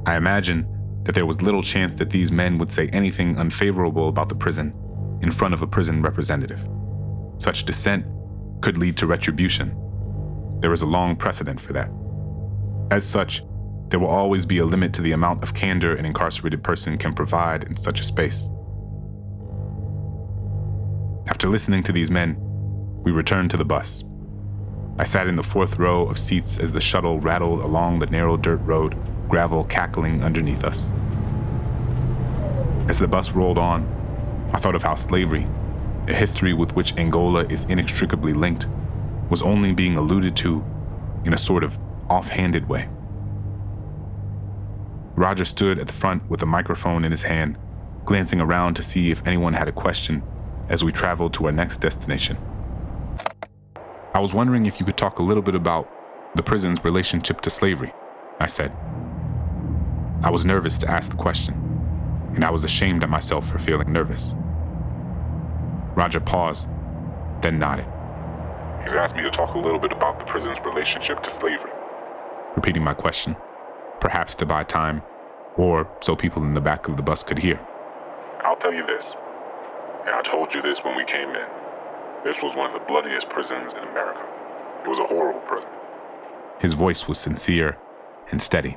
I 0.07 0.17
imagine 0.17 0.67
that 1.05 1.15
there 1.15 1.27
was 1.27 1.43
little 1.43 1.63
chance 1.63 1.95
that 1.95 2.11
these 2.11 2.33
men 2.33 2.59
would 2.59 2.73
say 2.73 2.89
anything 2.89 3.37
unfavorable 3.37 4.09
about 4.09 4.29
the 4.29 4.35
prison 4.35 4.75
in 5.23 5.33
front 5.33 5.55
of 5.55 5.63
a 5.63 5.67
prison 5.67 6.03
representative. 6.03 6.67
Such 7.39 7.65
dissent 7.65 8.07
could 8.61 8.79
lead 8.79 8.97
to 8.99 9.07
retribution. 9.07 9.77
There 10.61 10.73
is 10.73 10.83
a 10.83 10.87
long 10.87 11.17
precedent 11.17 11.61
for 11.61 11.73
that. 11.75 11.91
As 12.91 13.05
such, 13.05 13.43
there 13.89 14.01
will 14.01 14.09
always 14.09 14.47
be 14.47 14.59
a 14.59 14.65
limit 14.65 14.93
to 14.95 15.03
the 15.03 15.13
amount 15.13 15.43
of 15.43 15.55
candor 15.55 15.95
an 15.95 16.07
incarcerated 16.07 16.65
person 16.65 16.99
can 16.99 17.15
provide 17.15 17.65
in 17.65 17.77
such 17.77 18.01
a 18.01 18.05
space. 18.05 18.49
After 21.29 21.49
listening 21.49 21.83
to 21.85 21.93
these 21.93 22.11
men, 22.11 22.37
we 23.03 23.13
returned 23.13 23.51
to 23.51 23.57
the 23.57 23.65
bus. 23.65 24.05
I 24.99 25.05
sat 25.05 25.27
in 25.27 25.37
the 25.37 25.43
fourth 25.43 25.79
row 25.79 26.07
of 26.07 26.19
seats 26.19 26.59
as 26.59 26.73
the 26.73 26.81
shuttle 26.81 27.21
rattled 27.21 27.61
along 27.61 27.99
the 27.99 28.07
narrow 28.07 28.37
dirt 28.37 28.61
road, 28.63 28.97
gravel 29.29 29.65
cackling 29.65 30.23
underneath 30.23 30.65
us. 30.65 30.91
As 32.89 32.99
the 32.99 33.09
bus 33.09 33.33
rolled 33.33 33.59
on, 33.59 33.89
I 34.53 34.59
thought 34.59 34.75
of 34.75 34.83
how 34.83 34.95
slavery, 34.95 35.47
a 36.07 36.15
history 36.15 36.53
with 36.53 36.75
which 36.75 36.97
Angola 36.97 37.45
is 37.47 37.65
inextricably 37.65 38.33
linked, 38.33 38.67
was 39.31 39.43
only 39.43 39.73
being 39.73 39.97
alluded 39.97 40.37
to 40.37 40.65
in 41.25 41.33
a 41.33 41.39
sort 41.39 41.65
of 41.65 41.79
offhanded 42.09 42.69
way. 42.69 42.89
Roger 45.17 45.45
stood 45.45 45.79
at 45.79 45.87
the 45.87 45.93
front 45.93 46.29
with 46.29 46.43
a 46.43 46.47
microphone 46.47 47.05
in 47.05 47.11
his 47.11 47.23
hand, 47.23 47.59
glancing 48.05 48.41
around 48.41 48.75
to 48.75 48.83
see 48.83 49.11
if 49.11 49.27
anyone 49.27 49.55
had 49.55 49.69
a 49.69 49.73
question 49.73 50.23
as 50.69 50.85
we 50.85 50.93
traveled 50.93 51.33
to 51.35 51.47
our 51.47 51.53
next 51.53 51.79
destination. 51.79 52.37
I 54.13 54.21
was 54.21 54.35
wondering 54.35 54.67
if 54.67 54.79
you 54.81 54.87
could 54.87 54.97
talk 54.97 55.19
a 55.19 55.23
little 55.23 55.43
bit 55.43 55.55
about 55.55 55.91
the 56.35 56.43
prison's 56.43 56.85
relationship 56.85 57.41
to 57.43 57.51
slavery, 57.51 57.93
I 58.41 58.47
said. 58.47 58.73
I 60.23 60.31
was 60.31 60.45
nervous 60.45 60.79
to 60.79 60.91
ask 60.91 61.11
the 61.11 61.17
question, 61.17 61.55
and 62.35 62.45
I 62.45 62.51
was 62.51 62.65
ashamed 62.65 63.05
of 63.05 63.11
myself 63.11 63.49
for 63.49 63.59
feeling 63.59 63.93
nervous. 63.93 64.35
Roger 65.95 66.21
paused, 66.21 66.71
then 67.41 67.59
nodded. 67.59 67.87
He's 68.83 68.93
asked 68.93 69.17
me 69.17 69.23
to 69.23 69.31
talk 69.31 69.55
a 69.55 69.59
little 69.59 69.79
bit 69.79 69.93
about 69.93 70.19
the 70.19 70.25
prison's 70.27 70.59
relationship 70.65 71.23
to 71.23 71.31
slavery. 71.31 71.71
Repeating 72.57 72.83
my 72.83 72.95
question, 72.95 73.37
perhaps 74.01 74.35
to 74.37 74.47
buy 74.47 74.63
time, 74.63 75.03
or 75.57 75.89
so 76.01 76.17
people 76.17 76.43
in 76.43 76.55
the 76.55 76.61
back 76.61 76.89
of 76.89 76.97
the 76.97 77.03
bus 77.03 77.23
could 77.23 77.39
hear. 77.39 77.61
I'll 78.41 78.57
tell 78.57 78.75
you 78.75 78.87
this, 78.87 79.05
and 80.05 80.15
I 80.15 80.23
told 80.23 80.55
you 80.55 80.61
this 80.63 80.81
when 80.81 80.97
we 80.97 81.05
came 81.05 81.31
in. 81.31 81.47
This 82.25 82.37
was 82.43 82.55
one 82.57 82.73
of 82.73 82.79
the 82.79 82.87
bloodiest 82.87 83.29
prisons 83.29 83.73
in 83.73 83.79
America. 83.79 84.27
It 84.85 84.89
was 84.89 84.99
a 84.99 85.07
horrible 85.07 85.41
prison. 85.41 85.69
His 86.61 86.75
voice 86.75 87.09
was 87.09 87.19
sincere, 87.19 87.79
and 88.31 88.41
steady. 88.41 88.77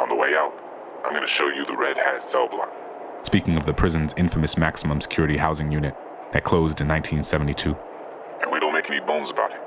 On 0.00 0.08
the 0.08 0.14
way 0.14 0.34
out, 0.34 0.54
I'm 1.04 1.12
going 1.12 1.22
to 1.22 1.28
show 1.28 1.48
you 1.48 1.64
the 1.66 1.76
red 1.76 1.96
hat 1.96 2.28
cell 2.30 2.48
block. 2.48 2.72
Speaking 3.22 3.56
of 3.56 3.66
the 3.66 3.74
prison's 3.74 4.14
infamous 4.16 4.56
maximum 4.56 5.00
security 5.00 5.36
housing 5.36 5.70
unit 5.72 5.94
that 6.32 6.44
closed 6.44 6.80
in 6.80 6.88
1972. 6.88 7.76
And 8.42 8.50
we 8.52 8.60
don't 8.60 8.72
make 8.72 8.90
any 8.90 9.00
bones 9.00 9.30
about 9.30 9.50
it. 9.50 9.60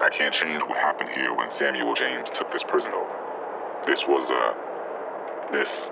I 0.00 0.08
can't 0.10 0.32
change 0.32 0.62
what 0.62 0.78
happened 0.78 1.10
here 1.10 1.34
when 1.34 1.50
Samuel 1.50 1.94
James 1.94 2.28
took 2.34 2.52
this 2.52 2.62
prison 2.62 2.92
over. 2.92 3.82
This 3.86 4.06
was, 4.06 4.30
uh, 4.30 5.52
this. 5.52 5.90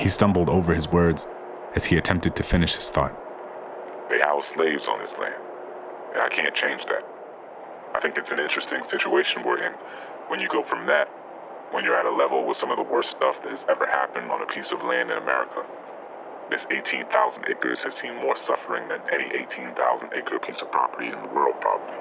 He 0.00 0.08
stumbled 0.08 0.48
over 0.48 0.74
his 0.74 0.88
words 0.88 1.30
as 1.74 1.84
he 1.84 1.96
attempted 1.96 2.36
to 2.36 2.42
finish 2.42 2.74
his 2.74 2.90
thought. 2.90 3.14
They 4.08 4.18
house 4.20 4.48
slaves 4.48 4.88
on 4.88 5.00
this 5.00 5.14
land, 5.18 5.40
and 6.12 6.22
I 6.22 6.28
can't 6.28 6.54
change 6.54 6.86
that. 6.86 7.04
I 7.94 8.00
think 8.00 8.16
it's 8.16 8.30
an 8.30 8.38
interesting 8.38 8.82
situation 8.84 9.42
we're 9.44 9.62
in 9.62 9.72
when 10.28 10.40
you 10.40 10.48
go 10.48 10.62
from 10.62 10.86
that, 10.86 11.08
when 11.72 11.84
you're 11.84 11.96
at 11.96 12.06
a 12.06 12.10
level 12.10 12.46
with 12.46 12.56
some 12.56 12.70
of 12.70 12.78
the 12.78 12.82
worst 12.82 13.10
stuff 13.10 13.36
that 13.42 13.50
has 13.50 13.64
ever 13.68 13.86
happened 13.86 14.30
on 14.30 14.42
a 14.42 14.46
piece 14.46 14.72
of 14.72 14.82
land 14.82 15.10
in 15.10 15.18
America. 15.18 15.64
This 16.52 16.66
18,000 16.70 17.46
acres 17.48 17.82
has 17.82 17.94
seen 17.94 18.14
more 18.16 18.36
suffering 18.36 18.86
than 18.88 19.00
any 19.10 19.24
18,000 19.24 20.10
acre 20.12 20.38
piece 20.38 20.60
of 20.60 20.70
property 20.70 21.06
in 21.06 21.22
the 21.22 21.28
world, 21.28 21.58
probably. 21.62 21.94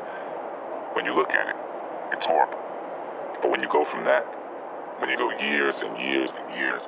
When 0.91 1.05
you 1.05 1.15
look 1.15 1.29
at 1.29 1.47
it, 1.47 1.55
it's 2.11 2.25
horrible. 2.25 2.59
But 3.41 3.49
when 3.49 3.61
you 3.61 3.69
go 3.71 3.85
from 3.85 4.03
that, 4.03 4.23
when 4.99 5.09
you 5.09 5.15
go 5.15 5.31
years 5.39 5.79
and 5.79 5.97
years 5.97 6.31
and 6.35 6.53
years, 6.53 6.83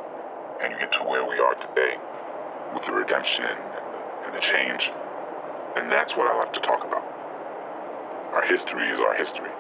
and 0.62 0.74
you 0.74 0.78
get 0.78 0.92
to 0.92 1.04
where 1.04 1.24
we 1.24 1.40
are 1.40 1.56
today, 1.56 1.96
with 2.74 2.86
the 2.86 2.92
redemption 2.92 3.46
and 3.46 4.36
the, 4.36 4.42
change, 4.42 4.92
then 5.76 5.90
that's 5.90 6.18
what 6.18 6.30
I 6.30 6.38
like 6.38 6.52
to 6.52 6.60
talk 6.60 6.84
about. 6.84 7.06
Our 8.34 8.44
history 8.46 8.90
is 8.90 9.00
our 9.00 9.16
history, 9.16 9.52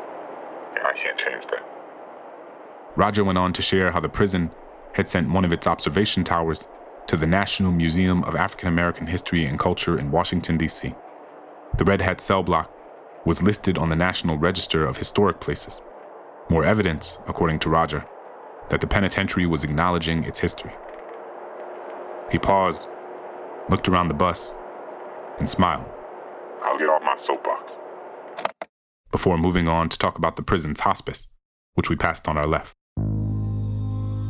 and 0.75 0.85
I 0.85 0.91
can't 0.91 1.17
change 1.17 1.45
that. 1.45 1.63
Roger 2.97 3.23
went 3.23 3.37
on 3.37 3.53
to 3.53 3.61
share 3.61 3.91
how 3.91 4.01
the 4.01 4.09
prison 4.09 4.51
had 4.91 5.07
sent 5.07 5.29
one 5.29 5.45
of 5.45 5.53
its 5.53 5.67
observation 5.67 6.25
towers 6.25 6.67
to 7.07 7.17
the 7.17 7.27
National 7.27 7.71
Museum 7.71 8.23
of 8.23 8.35
African 8.35 8.67
American 8.67 9.07
History 9.07 9.45
and 9.45 9.59
Culture 9.59 9.97
in 9.97 10.11
Washington, 10.11 10.57
D.C. 10.57 10.93
The 11.77 11.85
Red 11.85 12.01
Hat 12.01 12.21
cell 12.21 12.43
block 12.43 12.71
was 13.25 13.43
listed 13.43 13.77
on 13.77 13.89
the 13.89 13.95
National 13.95 14.37
Register 14.37 14.85
of 14.85 14.97
Historic 14.97 15.39
Places. 15.39 15.81
More 16.49 16.63
evidence, 16.63 17.17
according 17.27 17.59
to 17.59 17.69
Roger, 17.69 18.05
that 18.69 18.81
the 18.81 18.87
penitentiary 18.87 19.45
was 19.45 19.63
acknowledging 19.63 20.23
its 20.23 20.39
history. 20.39 20.73
He 22.31 22.37
paused, 22.37 22.89
looked 23.69 23.87
around 23.87 24.07
the 24.07 24.13
bus, 24.13 24.57
and 25.39 25.49
smiled. 25.49 25.85
I'll 26.63 26.77
get 26.77 26.89
off 26.89 27.01
my 27.03 27.15
soapbox. 27.17 27.75
Before 29.11 29.37
moving 29.37 29.67
on 29.67 29.89
to 29.89 29.97
talk 29.97 30.17
about 30.17 30.35
the 30.35 30.43
prison's 30.43 30.81
hospice, 30.81 31.27
which 31.75 31.89
we 31.89 31.95
passed 31.95 32.27
on 32.27 32.37
our 32.37 32.47
left. 32.47 32.73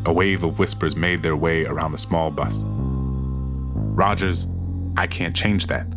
A 0.05 0.13
wave 0.13 0.43
of 0.43 0.59
whispers 0.59 0.95
made 0.95 1.23
their 1.23 1.35
way 1.35 1.65
around 1.65 1.93
the 1.93 1.97
small 1.97 2.29
bus. 2.29 2.65
Rogers, 2.65 4.47
I 4.97 5.07
can't 5.07 5.35
change 5.35 5.67
that, 5.67 5.87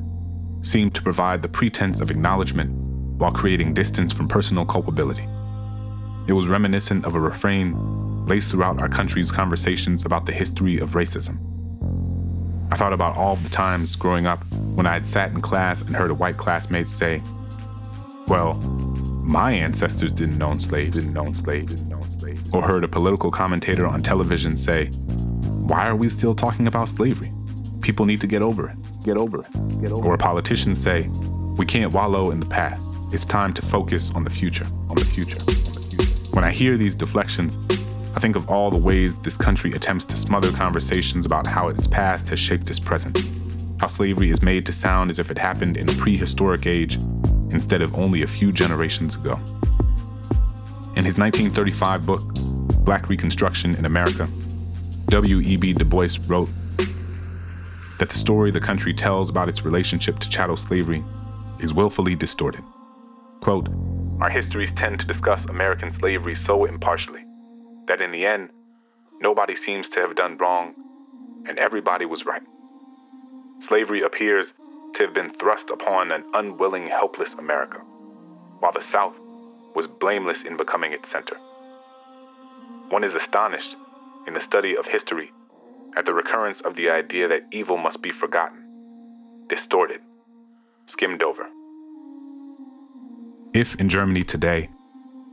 seemed 0.63 0.95
to 0.95 1.03
provide 1.03 1.43
the 1.43 1.49
pretense 1.49 2.01
of 2.01 2.11
acknowledgement 2.11 2.71
while 3.19 3.33
creating 3.33 3.75
distance 3.75 4.13
from 4.13 4.29
personal 4.29 4.65
culpability. 4.65 5.27
It 6.29 6.33
was 6.33 6.49
reminiscent 6.49 7.05
of 7.05 7.15
a 7.15 7.21
refrain 7.21 8.27
laced 8.27 8.51
throughout 8.51 8.81
our 8.81 8.89
country's 8.89 9.31
conversations 9.31 10.05
about 10.05 10.27
the 10.27 10.33
history 10.33 10.79
of 10.79 10.91
racism. 10.91 11.39
I 12.73 12.77
thought 12.77 12.93
about 12.93 13.17
all 13.17 13.37
the 13.37 13.49
times 13.49 13.95
growing 13.95 14.27
up 14.27 14.45
when 14.75 14.87
I 14.87 14.93
had 14.93 15.07
sat 15.07 15.31
in 15.31 15.41
class 15.41 15.83
and 15.83 15.95
heard 15.95 16.11
a 16.11 16.15
white 16.15 16.37
classmate 16.37 16.89
say, 16.89 17.23
Well, 18.27 18.55
my 18.55 19.53
ancestors 19.53 20.13
didn't 20.13 20.43
own 20.43 20.61
slaves, 20.61 20.97
didn't 20.97 21.17
own 21.17 21.35
slaves, 21.35 21.75
didn't 21.75 21.93
own 21.93 22.03
slaves. 22.03 22.16
Or 22.57 22.63
heard 22.63 22.85
a 22.85 22.89
political 22.89 23.31
commentator 23.31 23.87
on 23.87 24.03
television 24.03 24.57
say, 24.57 24.87
Why 24.87 25.87
are 25.87 25.95
we 25.95 26.09
still 26.09 26.33
talking 26.33 26.67
about 26.67 26.89
slavery? 26.89 27.31
People 27.83 28.07
need 28.07 28.23
to 28.23 28.27
get 28.27 28.41
over 28.41 28.71
it. 28.71 28.77
Get 29.05 29.19
over 29.19 29.43
it. 29.43 29.53
Get 29.83 29.93
over 29.93 30.07
it. 30.07 30.09
Or 30.09 30.15
a 30.15 30.19
politician 30.19 30.75
say, 30.75 31.11
We 31.59 31.67
can't 31.67 31.93
wallow 31.93 32.31
in 32.31 32.41
the 32.41 32.47
past. 32.47 32.95
It's 33.13 33.27
time 33.27 33.53
to 33.53 33.63
focus 33.63 34.11
on 34.15 34.25
the 34.25 34.31
future, 34.31 34.65
on 34.89 34.97
the 34.97 35.05
future, 35.05 35.39
on 35.39 35.47
the 35.49 35.87
future. 35.91 36.35
When 36.35 36.45
I 36.45 36.51
hear 36.51 36.79
these 36.79 36.95
deflections, 36.95 37.59
I 38.15 38.21
think 38.21 38.37
of 38.37 38.49
all 38.49 38.71
the 38.71 38.79
ways 38.79 39.15
this 39.19 39.37
country 39.37 39.75
attempts 39.75 40.07
to 40.07 40.17
smother 40.17 40.51
conversations 40.51 41.27
about 41.27 41.47
how 41.47 41.69
its 41.69 41.87
past 41.87 42.31
has 42.31 42.41
shaped 42.41 42.71
its 42.71 42.81
present. 42.81 43.19
How 43.83 43.89
slavery 43.89 44.31
is 44.31 44.41
made 44.41 44.65
to 44.65 44.73
sound 44.73 45.11
as 45.11 45.19
if 45.19 45.31
it 45.31 45.37
happened 45.37 45.77
in 45.77 45.91
a 45.91 45.95
prehistoric 45.97 46.67
age 46.67 46.95
instead 47.51 47.83
of 47.83 47.95
only 47.99 48.23
a 48.23 48.27
few 48.27 48.51
generations 48.51 49.15
ago. 49.17 49.39
In 50.97 51.05
his 51.05 51.19
1935 51.19 52.07
book, 52.07 52.36
Black 52.87 53.09
Reconstruction 53.09 53.75
in 53.75 53.85
America, 53.85 54.29
W.E.B. 55.09 55.73
Du 55.73 55.85
Bois 55.85 56.07
wrote 56.29 56.49
that 57.99 58.09
the 58.09 58.17
story 58.17 58.53
the 58.53 58.61
country 58.61 58.95
tells 58.95 59.29
about 59.29 59.49
its 59.49 59.65
relationship 59.65 60.21
to 60.21 60.29
chattel 60.29 60.57
slavery 60.57 61.03
is 61.59 61.75
willfully 61.75 62.15
distorted. 62.15 62.63
Quote, 63.41 63.69
Our 64.21 64.31
histories 64.31 64.71
tend 64.77 65.01
to 65.01 65.07
discuss 65.07 65.47
American 65.47 65.91
slavery 65.91 66.37
so 66.37 66.65
impartially 66.65 67.25
that 67.89 68.01
in 68.01 68.13
the 68.13 68.25
end, 68.25 68.51
nobody 69.21 69.57
seems 69.57 69.89
to 69.89 70.01
have 70.01 70.15
done 70.15 70.37
wrong 70.37 70.73
and 71.49 71.59
everybody 71.59 72.07
was 72.07 72.25
right. 72.25 72.43
Slavery 73.59 74.03
appears 74.03 74.55
to 74.95 75.03
have 75.03 75.13
been 75.13 75.35
thrust 75.35 75.71
upon 75.71 76.13
an 76.13 76.23
unwilling, 76.35 76.87
helpless 76.87 77.35
America, 77.35 77.79
while 78.61 78.73
the 78.73 78.81
South 78.81 79.17
was 79.75 79.89
blameless 79.89 80.45
in 80.45 80.57
becoming 80.57 80.93
its 80.93 81.11
center. 81.11 81.37
One 82.89 83.03
is 83.03 83.15
astonished 83.15 83.77
in 84.29 84.35
the 84.35 84.41
study 84.41 84.77
of 84.77 84.87
history 84.87 85.33
at 85.97 86.07
the 86.07 86.15
recurrence 86.15 86.61
of 86.61 86.77
the 86.77 86.89
idea 86.89 87.27
that 87.27 87.43
evil 87.51 87.77
must 87.77 88.01
be 88.01 88.13
forgotten, 88.13 89.45
distorted, 89.49 90.01
skimmed 90.87 91.23
over. 91.23 91.47
If 93.53 93.75
in 93.77 93.89
Germany 93.89 94.23
today 94.23 94.71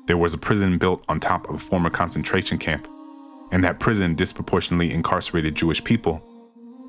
there 0.08 0.18
was 0.18 0.34
a 0.34 0.38
prison 0.38 0.78
built 0.80 1.04
on 1.08 1.20
top 1.20 1.48
of 1.48 1.56
a 1.56 1.60
former 1.60 1.90
concentration 1.92 2.58
camp, 2.58 2.88
and 3.52 3.64
that 3.64 3.80
prison 3.80 4.16
disproportionately 4.16 4.92
incarcerated 4.92 5.54
Jewish 5.54 5.84
people, 5.84 6.24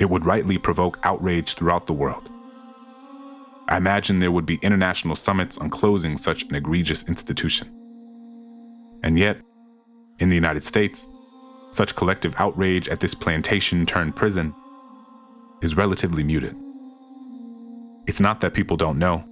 it 0.00 0.08
would 0.08 0.24
rightly 0.24 0.56
provoke 0.56 0.98
outrage 1.02 1.54
throughout 1.54 1.86
the 1.86 1.92
world. 1.92 2.30
I 3.68 3.76
imagine 3.76 4.18
there 4.18 4.32
would 4.32 4.46
be 4.46 4.58
international 4.62 5.14
summits 5.14 5.58
on 5.58 5.68
closing 5.68 6.16
such 6.16 6.44
an 6.44 6.54
egregious 6.54 7.06
institution. 7.06 7.68
And 9.02 9.18
yet, 9.18 9.38
in 10.18 10.28
the 10.28 10.34
United 10.34 10.62
States, 10.62 11.06
such 11.70 11.96
collective 11.96 12.34
outrage 12.38 12.88
at 12.88 13.00
this 13.00 13.14
plantation 13.14 13.84
turned 13.84 14.14
prison 14.14 14.54
is 15.60 15.76
relatively 15.76 16.22
muted. 16.22 16.54
It's 18.06 18.20
not 18.20 18.40
that 18.40 18.54
people 18.54 18.76
don't 18.76 18.98
know. 18.98 19.24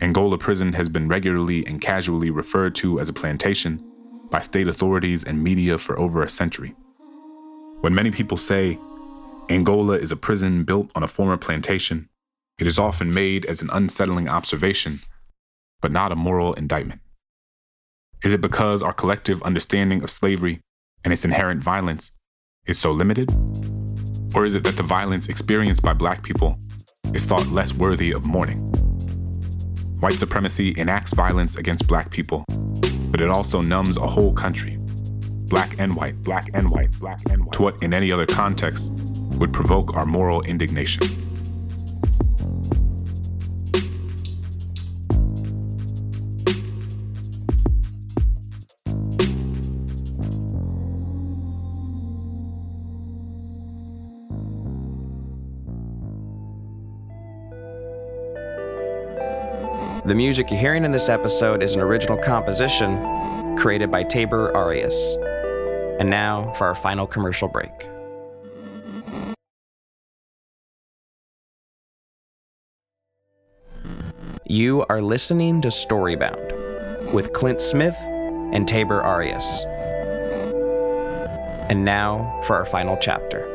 Angola 0.00 0.38
prison 0.38 0.72
has 0.74 0.88
been 0.88 1.08
regularly 1.08 1.66
and 1.66 1.80
casually 1.80 2.30
referred 2.30 2.74
to 2.76 3.00
as 3.00 3.08
a 3.08 3.12
plantation 3.12 3.82
by 4.30 4.40
state 4.40 4.68
authorities 4.68 5.24
and 5.24 5.42
media 5.42 5.78
for 5.78 5.98
over 5.98 6.22
a 6.22 6.28
century. 6.28 6.74
When 7.80 7.94
many 7.94 8.10
people 8.10 8.36
say 8.36 8.78
Angola 9.48 9.94
is 9.94 10.12
a 10.12 10.16
prison 10.16 10.64
built 10.64 10.90
on 10.94 11.02
a 11.02 11.08
former 11.08 11.36
plantation, 11.36 12.08
it 12.58 12.66
is 12.66 12.78
often 12.78 13.12
made 13.12 13.44
as 13.44 13.60
an 13.60 13.70
unsettling 13.72 14.28
observation, 14.28 14.98
but 15.80 15.90
not 15.90 16.12
a 16.12 16.16
moral 16.16 16.52
indictment. 16.54 17.00
Is 18.24 18.32
it 18.32 18.40
because 18.40 18.82
our 18.82 18.92
collective 18.92 19.42
understanding 19.42 20.04
of 20.04 20.10
slavery 20.10 20.60
and 21.02 21.12
its 21.12 21.24
inherent 21.24 21.60
violence 21.60 22.12
is 22.66 22.78
so 22.78 22.92
limited? 22.92 23.32
Or 24.36 24.44
is 24.44 24.54
it 24.54 24.62
that 24.62 24.76
the 24.76 24.84
violence 24.84 25.28
experienced 25.28 25.82
by 25.82 25.92
black 25.92 26.22
people 26.22 26.56
is 27.12 27.24
thought 27.24 27.48
less 27.48 27.74
worthy 27.74 28.12
of 28.12 28.24
mourning? 28.24 28.60
White 29.98 30.20
supremacy 30.20 30.72
enacts 30.78 31.12
violence 31.14 31.56
against 31.56 31.88
black 31.88 32.10
people, 32.10 32.44
but 33.10 33.20
it 33.20 33.28
also 33.28 33.60
numbs 33.60 33.96
a 33.96 34.06
whole 34.06 34.32
country, 34.32 34.78
black 35.48 35.80
and 35.80 35.96
white, 35.96 36.22
black 36.22 36.48
and 36.54 36.70
white, 36.70 36.92
black 37.00 37.20
and 37.28 37.44
white, 37.44 37.52
to 37.54 37.62
what 37.62 37.82
in 37.82 37.92
any 37.92 38.12
other 38.12 38.26
context 38.26 38.92
would 38.92 39.52
provoke 39.52 39.96
our 39.96 40.06
moral 40.06 40.42
indignation. 40.42 41.08
The 60.12 60.16
music 60.16 60.50
you're 60.50 60.60
hearing 60.60 60.84
in 60.84 60.92
this 60.92 61.08
episode 61.08 61.62
is 61.62 61.74
an 61.74 61.80
original 61.80 62.18
composition 62.18 63.56
created 63.56 63.90
by 63.90 64.02
Taber 64.02 64.54
Arias. 64.54 65.16
And 65.98 66.10
now 66.10 66.52
for 66.52 66.66
our 66.66 66.74
final 66.74 67.06
commercial 67.06 67.48
break. 67.48 67.88
You 74.44 74.84
are 74.90 75.00
listening 75.00 75.62
to 75.62 75.68
Storybound 75.68 77.14
with 77.14 77.32
Clint 77.32 77.62
Smith 77.62 77.96
and 78.52 78.68
Taber 78.68 79.00
Arias. 79.00 79.64
And 81.70 81.86
now 81.86 82.42
for 82.44 82.56
our 82.56 82.66
final 82.66 82.98
chapter. 83.00 83.51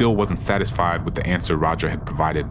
Still 0.00 0.16
wasn't 0.16 0.40
satisfied 0.40 1.04
with 1.04 1.14
the 1.14 1.26
answer 1.26 1.58
Roger 1.58 1.90
had 1.90 2.06
provided, 2.06 2.46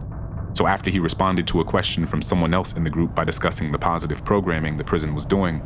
so 0.52 0.68
after 0.68 0.88
he 0.88 1.00
responded 1.00 1.48
to 1.48 1.58
a 1.58 1.64
question 1.64 2.06
from 2.06 2.22
someone 2.22 2.54
else 2.54 2.74
in 2.74 2.84
the 2.84 2.90
group 2.90 3.12
by 3.12 3.24
discussing 3.24 3.72
the 3.72 3.78
positive 3.78 4.24
programming 4.24 4.76
the 4.76 4.84
prison 4.84 5.16
was 5.16 5.26
doing, 5.26 5.60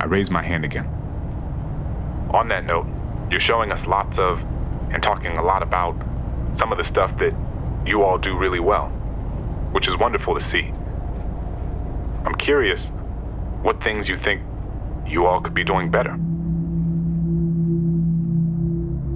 I 0.00 0.06
raised 0.06 0.32
my 0.32 0.42
hand 0.42 0.64
again. 0.64 0.86
On 2.30 2.48
that 2.48 2.64
note, 2.64 2.84
you're 3.30 3.38
showing 3.38 3.70
us 3.70 3.86
lots 3.86 4.18
of, 4.18 4.40
and 4.90 5.00
talking 5.00 5.38
a 5.38 5.44
lot 5.44 5.62
about, 5.62 5.94
some 6.56 6.72
of 6.72 6.78
the 6.78 6.84
stuff 6.84 7.16
that 7.20 7.32
you 7.86 8.02
all 8.02 8.18
do 8.18 8.36
really 8.36 8.58
well, 8.58 8.88
which 9.70 9.86
is 9.86 9.96
wonderful 9.96 10.34
to 10.34 10.44
see. 10.44 10.72
I'm 12.24 12.34
curious 12.34 12.88
what 13.62 13.80
things 13.84 14.08
you 14.08 14.16
think 14.16 14.42
you 15.06 15.26
all 15.26 15.40
could 15.40 15.54
be 15.54 15.62
doing 15.62 15.92
better. 15.92 16.14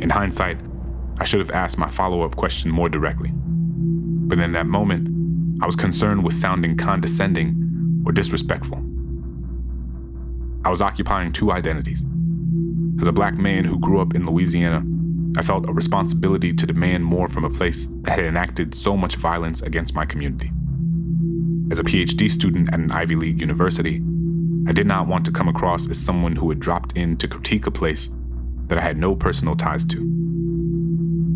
In 0.00 0.10
hindsight, 0.10 0.60
I 1.18 1.24
should 1.24 1.40
have 1.40 1.50
asked 1.52 1.78
my 1.78 1.88
follow 1.88 2.22
up 2.22 2.36
question 2.36 2.70
more 2.70 2.88
directly. 2.88 3.30
But 3.32 4.38
in 4.38 4.52
that 4.52 4.66
moment, 4.66 5.08
I 5.62 5.66
was 5.66 5.76
concerned 5.76 6.24
with 6.24 6.34
sounding 6.34 6.76
condescending 6.76 8.02
or 8.04 8.12
disrespectful. 8.12 8.78
I 10.64 10.70
was 10.70 10.80
occupying 10.80 11.32
two 11.32 11.52
identities. 11.52 12.02
As 13.00 13.06
a 13.06 13.12
black 13.12 13.34
man 13.34 13.64
who 13.64 13.78
grew 13.78 14.00
up 14.00 14.14
in 14.14 14.26
Louisiana, 14.26 14.82
I 15.36 15.42
felt 15.42 15.68
a 15.68 15.72
responsibility 15.72 16.52
to 16.52 16.66
demand 16.66 17.04
more 17.04 17.28
from 17.28 17.44
a 17.44 17.50
place 17.50 17.86
that 18.02 18.18
had 18.18 18.26
enacted 18.26 18.74
so 18.74 18.96
much 18.96 19.16
violence 19.16 19.62
against 19.62 19.94
my 19.94 20.04
community. 20.04 20.52
As 21.70 21.78
a 21.78 21.84
PhD 21.84 22.30
student 22.30 22.72
at 22.72 22.78
an 22.78 22.90
Ivy 22.92 23.16
League 23.16 23.40
university, 23.40 24.02
I 24.66 24.72
did 24.72 24.86
not 24.86 25.06
want 25.06 25.24
to 25.26 25.32
come 25.32 25.48
across 25.48 25.88
as 25.90 25.98
someone 25.98 26.36
who 26.36 26.48
had 26.48 26.60
dropped 26.60 26.96
in 26.96 27.16
to 27.18 27.28
critique 27.28 27.66
a 27.66 27.70
place 27.70 28.10
that 28.66 28.78
I 28.78 28.80
had 28.80 28.96
no 28.96 29.14
personal 29.14 29.54
ties 29.54 29.84
to. 29.86 29.98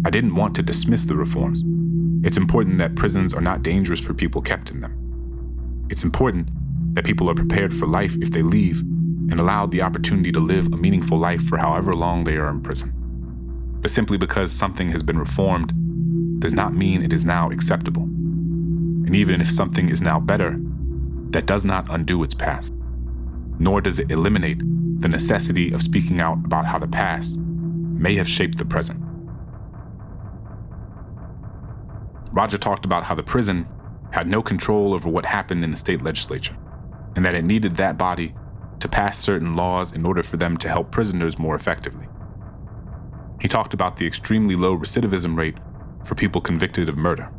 I 0.09 0.11
didn't 0.11 0.37
want 0.37 0.57
to 0.57 0.62
dismiss 0.62 1.05
the 1.05 1.16
reforms. 1.16 1.64
It's 2.27 2.38
important 2.38 2.79
that 2.79 2.97
prisons 2.97 3.35
are 3.35 3.42
not 3.42 3.62
dangerous 3.62 4.01
for 4.01 4.14
people 4.14 4.40
kept 4.40 4.71
in 4.71 4.81
them. 4.81 5.87
It's 5.90 6.03
important 6.03 6.49
that 6.94 7.05
people 7.05 7.29
are 7.29 7.35
prepared 7.35 7.75
for 7.75 7.87
life 7.87 8.16
if 8.23 8.31
they 8.31 8.40
leave 8.40 8.81
and 8.81 9.38
allowed 9.38 9.71
the 9.71 9.83
opportunity 9.83 10.33
to 10.33 10.40
live 10.40 10.73
a 10.73 10.79
meaningful 10.79 11.18
life 11.18 11.42
for 11.42 11.59
however 11.59 11.94
long 11.94 12.25
they 12.25 12.38
are 12.38 12.49
in 12.49 12.62
prison. 12.62 12.90
But 13.83 13.90
simply 13.90 14.16
because 14.16 14.51
something 14.51 14.92
has 14.92 15.03
been 15.03 15.18
reformed 15.18 15.75
does 16.40 16.55
not 16.55 16.73
mean 16.73 17.03
it 17.03 17.12
is 17.12 17.27
now 17.27 17.51
acceptable. 17.51 18.05
And 18.05 19.14
even 19.14 19.42
if 19.42 19.51
something 19.51 19.90
is 19.90 20.01
now 20.01 20.18
better, 20.21 20.57
that 21.33 21.44
does 21.44 21.66
not 21.66 21.87
undo 21.90 22.23
its 22.23 22.33
past, 22.33 22.73
nor 23.59 23.83
does 23.83 23.99
it 23.99 24.11
eliminate 24.11 24.61
the 25.03 25.09
necessity 25.09 25.71
of 25.71 25.83
speaking 25.83 26.18
out 26.18 26.38
about 26.47 26.64
how 26.64 26.79
the 26.79 26.88
past 26.88 27.38
may 27.38 28.14
have 28.14 28.27
shaped 28.27 28.57
the 28.57 28.64
present. 28.64 29.05
Roger 32.32 32.58
talked 32.58 32.84
about 32.84 33.04
how 33.04 33.14
the 33.14 33.22
prison 33.22 33.66
had 34.10 34.26
no 34.26 34.42
control 34.42 34.94
over 34.94 35.08
what 35.08 35.24
happened 35.24 35.64
in 35.64 35.70
the 35.70 35.76
state 35.76 36.02
legislature, 36.02 36.56
and 37.16 37.24
that 37.24 37.34
it 37.34 37.44
needed 37.44 37.76
that 37.76 37.98
body 37.98 38.34
to 38.80 38.88
pass 38.88 39.18
certain 39.18 39.54
laws 39.54 39.92
in 39.92 40.06
order 40.06 40.22
for 40.22 40.36
them 40.36 40.56
to 40.56 40.68
help 40.68 40.90
prisoners 40.90 41.38
more 41.38 41.54
effectively. 41.54 42.06
He 43.40 43.48
talked 43.48 43.74
about 43.74 43.96
the 43.96 44.06
extremely 44.06 44.56
low 44.56 44.76
recidivism 44.76 45.36
rate 45.36 45.56
for 46.04 46.14
people 46.14 46.40
convicted 46.40 46.88
of 46.88 46.96
murder, 46.96 47.30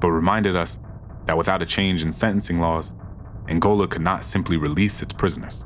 but 0.00 0.10
reminded 0.10 0.56
us 0.56 0.78
that 1.26 1.38
without 1.38 1.62
a 1.62 1.66
change 1.66 2.02
in 2.02 2.12
sentencing 2.12 2.58
laws, 2.58 2.94
Angola 3.48 3.86
could 3.86 4.02
not 4.02 4.24
simply 4.24 4.56
release 4.56 5.02
its 5.02 5.12
prisoners. 5.12 5.64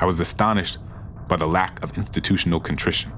I 0.00 0.06
was 0.06 0.20
astonished 0.20 0.78
by 1.28 1.36
the 1.36 1.46
lack 1.46 1.82
of 1.82 1.96
institutional 1.98 2.60
contrition, 2.60 3.12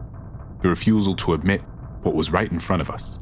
the 0.61 0.68
refusal 0.68 1.14
to 1.16 1.35
admit 1.35 1.62
what 2.02 2.14
was 2.14 2.33
right 2.33 2.50
in 2.50 2.61
front 2.61 2.83
of 2.83 2.90
us. 2.90 3.18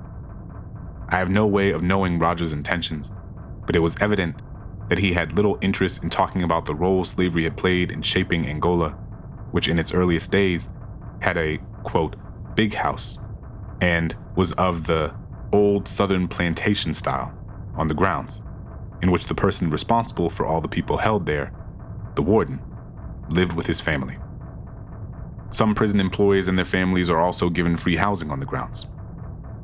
I 1.10 1.16
have 1.16 1.30
no 1.30 1.46
way 1.46 1.70
of 1.70 1.82
knowing 1.82 2.18
Roger's 2.18 2.52
intentions, 2.52 3.10
but 3.66 3.74
it 3.74 3.80
was 3.80 4.00
evident 4.00 4.42
that 4.88 4.98
he 4.98 5.12
had 5.12 5.32
little 5.32 5.58
interest 5.60 6.02
in 6.02 6.10
talking 6.10 6.42
about 6.42 6.66
the 6.66 6.74
role 6.74 7.04
slavery 7.04 7.44
had 7.44 7.56
played 7.56 7.92
in 7.92 8.02
shaping 8.02 8.46
Angola, 8.46 8.90
which 9.50 9.68
in 9.68 9.78
its 9.78 9.92
earliest 9.92 10.30
days 10.30 10.68
had 11.20 11.36
a, 11.36 11.58
quote, 11.82 12.16
big 12.54 12.74
house, 12.74 13.18
and 13.80 14.16
was 14.36 14.52
of 14.52 14.86
the 14.86 15.14
old 15.52 15.88
southern 15.88 16.28
plantation 16.28 16.92
style 16.92 17.32
on 17.74 17.88
the 17.88 17.94
grounds, 17.94 18.42
in 19.02 19.10
which 19.10 19.26
the 19.26 19.34
person 19.34 19.70
responsible 19.70 20.28
for 20.28 20.44
all 20.44 20.60
the 20.60 20.68
people 20.68 20.98
held 20.98 21.24
there, 21.24 21.52
the 22.16 22.22
warden, 22.22 22.60
lived 23.30 23.52
with 23.52 23.66
his 23.66 23.80
family. 23.80 24.18
Some 25.50 25.74
prison 25.74 26.00
employees 26.00 26.48
and 26.48 26.58
their 26.58 26.64
families 26.66 27.08
are 27.08 27.20
also 27.20 27.48
given 27.48 27.76
free 27.76 27.96
housing 27.96 28.30
on 28.30 28.40
the 28.40 28.46
grounds. 28.46 28.86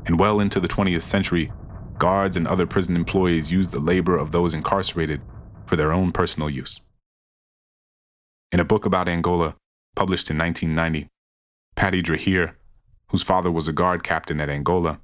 And 0.07 0.19
well 0.19 0.41
into 0.41 0.61
the 0.61 0.69
20th 0.69 1.03
century, 1.03 1.53
guards 1.99 2.37
and 2.37 2.47
other 2.47 2.67
prison 2.67 2.97
employees 2.97 3.51
used 3.51 3.71
the 3.71 3.79
labor 3.79 4.17
of 4.17 4.33
those 4.33 4.55
incarcerated 4.55 5.21
for 5.67 5.77
their 5.77 5.93
own 5.93 6.13
personal 6.13 6.51
use. 6.51 6.81
In 8.53 8.61
a 8.61 8.65
book 8.65 8.85
about 8.85 9.09
Angola, 9.09 9.57
published 9.97 10.31
in 10.31 10.39
1990, 10.39 11.09
Patty 11.77 12.03
Drahier, 12.03 12.55
whose 13.09 13.23
father 13.23 13.51
was 13.51 13.67
a 13.67 13.73
guard 13.73 14.05
captain 14.05 14.41
at 14.41 14.51
Angola, 14.51 15.01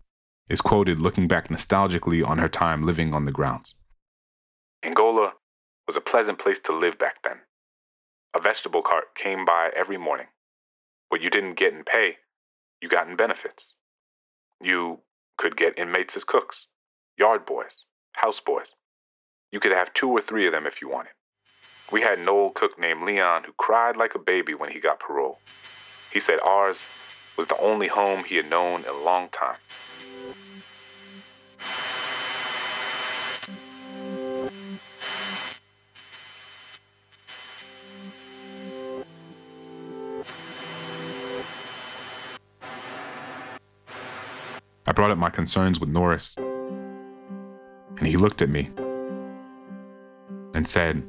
is 0.48 0.60
quoted 0.60 1.00
looking 1.00 1.28
back 1.28 1.48
nostalgically 1.48 2.26
on 2.26 2.38
her 2.38 2.48
time 2.48 2.84
living 2.84 3.14
on 3.14 3.24
the 3.24 3.32
grounds. 3.32 3.76
Angola 4.82 5.32
was 5.86 5.96
a 5.96 6.00
pleasant 6.00 6.38
place 6.38 6.58
to 6.64 6.76
live 6.76 6.98
back 6.98 7.16
then. 7.24 7.38
A 8.34 8.40
vegetable 8.40 8.82
cart 8.82 9.14
came 9.14 9.44
by 9.44 9.70
every 9.74 9.98
morning. 9.98 10.26
What 11.08 11.20
you 11.20 11.30
didn't 11.30 11.58
get 11.58 11.72
in 11.72 11.84
pay, 11.84 12.18
you 12.80 12.88
got 12.88 13.08
in 13.08 13.16
benefits. 13.16 13.74
You 14.60 15.00
could 15.38 15.56
get 15.56 15.78
inmates 15.78 16.16
as 16.16 16.24
cooks, 16.24 16.66
yard 17.18 17.46
boys, 17.46 17.76
house 18.12 18.40
boys. 18.40 18.74
You 19.50 19.60
could 19.60 19.72
have 19.72 19.94
two 19.94 20.08
or 20.08 20.20
three 20.20 20.46
of 20.46 20.52
them 20.52 20.66
if 20.66 20.80
you 20.80 20.88
wanted. 20.88 21.12
We 21.90 22.02
had 22.02 22.18
an 22.18 22.28
old 22.28 22.54
cook 22.54 22.78
named 22.78 23.02
Leon 23.02 23.44
who 23.44 23.52
cried 23.52 23.96
like 23.96 24.14
a 24.14 24.18
baby 24.18 24.54
when 24.54 24.70
he 24.70 24.78
got 24.78 25.00
parole. 25.00 25.38
He 26.12 26.20
said 26.20 26.38
ours 26.40 26.78
was 27.36 27.48
the 27.48 27.58
only 27.58 27.88
home 27.88 28.24
he 28.24 28.36
had 28.36 28.50
known 28.50 28.82
in 28.82 28.90
a 28.90 28.92
long 28.92 29.28
time. 29.30 29.56
I 44.90 44.92
brought 44.92 45.12
up 45.12 45.18
my 45.18 45.30
concerns 45.30 45.78
with 45.78 45.88
Norris, 45.88 46.36
and 46.36 48.06
he 48.08 48.16
looked 48.16 48.42
at 48.42 48.48
me 48.48 48.70
and 50.52 50.66
said, 50.66 51.04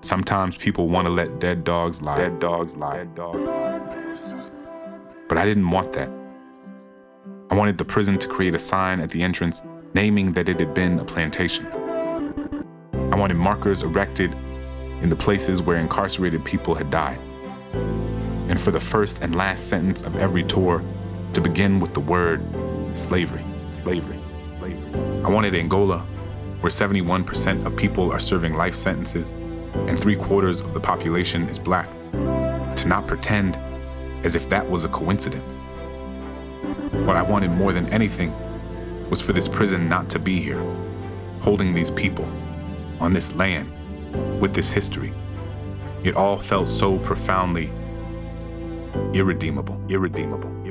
Sometimes 0.00 0.56
people 0.56 0.88
want 0.88 1.06
to 1.06 1.12
let 1.12 1.38
dead 1.38 1.62
dogs 1.62 2.02
lie. 2.02 2.18
Dead 2.18 2.40
dogs 2.40 2.74
lie. 2.74 2.96
Dead 2.96 3.14
dogs. 3.14 4.50
But 5.28 5.38
I 5.38 5.44
didn't 5.44 5.70
want 5.70 5.92
that. 5.92 6.10
I 7.52 7.54
wanted 7.54 7.78
the 7.78 7.84
prison 7.84 8.18
to 8.18 8.26
create 8.26 8.56
a 8.56 8.58
sign 8.58 8.98
at 8.98 9.10
the 9.10 9.22
entrance 9.22 9.62
naming 9.94 10.32
that 10.32 10.48
it 10.48 10.58
had 10.58 10.74
been 10.74 10.98
a 10.98 11.04
plantation. 11.04 11.68
I 13.12 13.14
wanted 13.14 13.36
markers 13.36 13.82
erected 13.82 14.32
in 15.00 15.10
the 15.10 15.16
places 15.16 15.62
where 15.62 15.76
incarcerated 15.76 16.44
people 16.44 16.74
had 16.74 16.90
died. 16.90 17.20
And 18.48 18.60
for 18.60 18.72
the 18.72 18.80
first 18.80 19.22
and 19.22 19.36
last 19.36 19.68
sentence 19.68 20.02
of 20.02 20.16
every 20.16 20.42
tour 20.42 20.82
to 21.36 21.42
begin 21.42 21.80
with 21.80 21.92
the 21.92 22.00
word 22.00 22.42
slavery. 22.94 23.44
Slavery. 23.70 24.18
Slavery. 24.58 25.22
I 25.22 25.28
wanted 25.28 25.54
Angola, 25.54 25.98
where 26.60 26.70
71% 26.70 27.66
of 27.66 27.76
people 27.76 28.10
are 28.10 28.18
serving 28.18 28.54
life 28.54 28.74
sentences 28.74 29.32
and 29.86 30.00
three 30.00 30.16
quarters 30.16 30.62
of 30.62 30.72
the 30.72 30.80
population 30.80 31.46
is 31.50 31.58
black, 31.58 31.90
to 32.12 32.88
not 32.88 33.06
pretend 33.06 33.54
as 34.24 34.34
if 34.34 34.48
that 34.48 34.66
was 34.66 34.84
a 34.84 34.88
coincidence. 34.88 35.52
What 37.04 37.16
I 37.16 37.22
wanted 37.22 37.50
more 37.50 37.74
than 37.74 37.86
anything 37.92 38.32
was 39.10 39.20
for 39.20 39.34
this 39.34 39.46
prison 39.46 39.90
not 39.90 40.08
to 40.08 40.18
be 40.18 40.40
here, 40.40 40.62
holding 41.40 41.74
these 41.74 41.90
people 41.90 42.24
on 42.98 43.12
this 43.12 43.34
land 43.34 43.70
with 44.40 44.54
this 44.54 44.72
history. 44.72 45.12
It 46.02 46.16
all 46.16 46.38
felt 46.38 46.66
so 46.66 46.98
profoundly 47.00 47.70
irredeemable. 49.12 49.78
Irredeemable. 49.90 50.65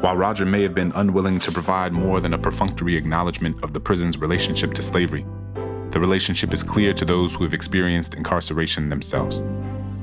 While 0.00 0.16
Roger 0.16 0.46
may 0.46 0.62
have 0.62 0.74
been 0.74 0.92
unwilling 0.94 1.38
to 1.40 1.52
provide 1.52 1.92
more 1.92 2.20
than 2.20 2.32
a 2.32 2.38
perfunctory 2.38 2.96
acknowledgement 2.96 3.62
of 3.62 3.74
the 3.74 3.80
prison's 3.80 4.16
relationship 4.18 4.72
to 4.74 4.82
slavery, 4.82 5.26
the 5.98 6.06
relationship 6.06 6.54
is 6.54 6.62
clear 6.62 6.94
to 6.94 7.04
those 7.04 7.34
who 7.34 7.42
have 7.42 7.52
experienced 7.52 8.14
incarceration 8.14 8.88
themselves. 8.88 9.42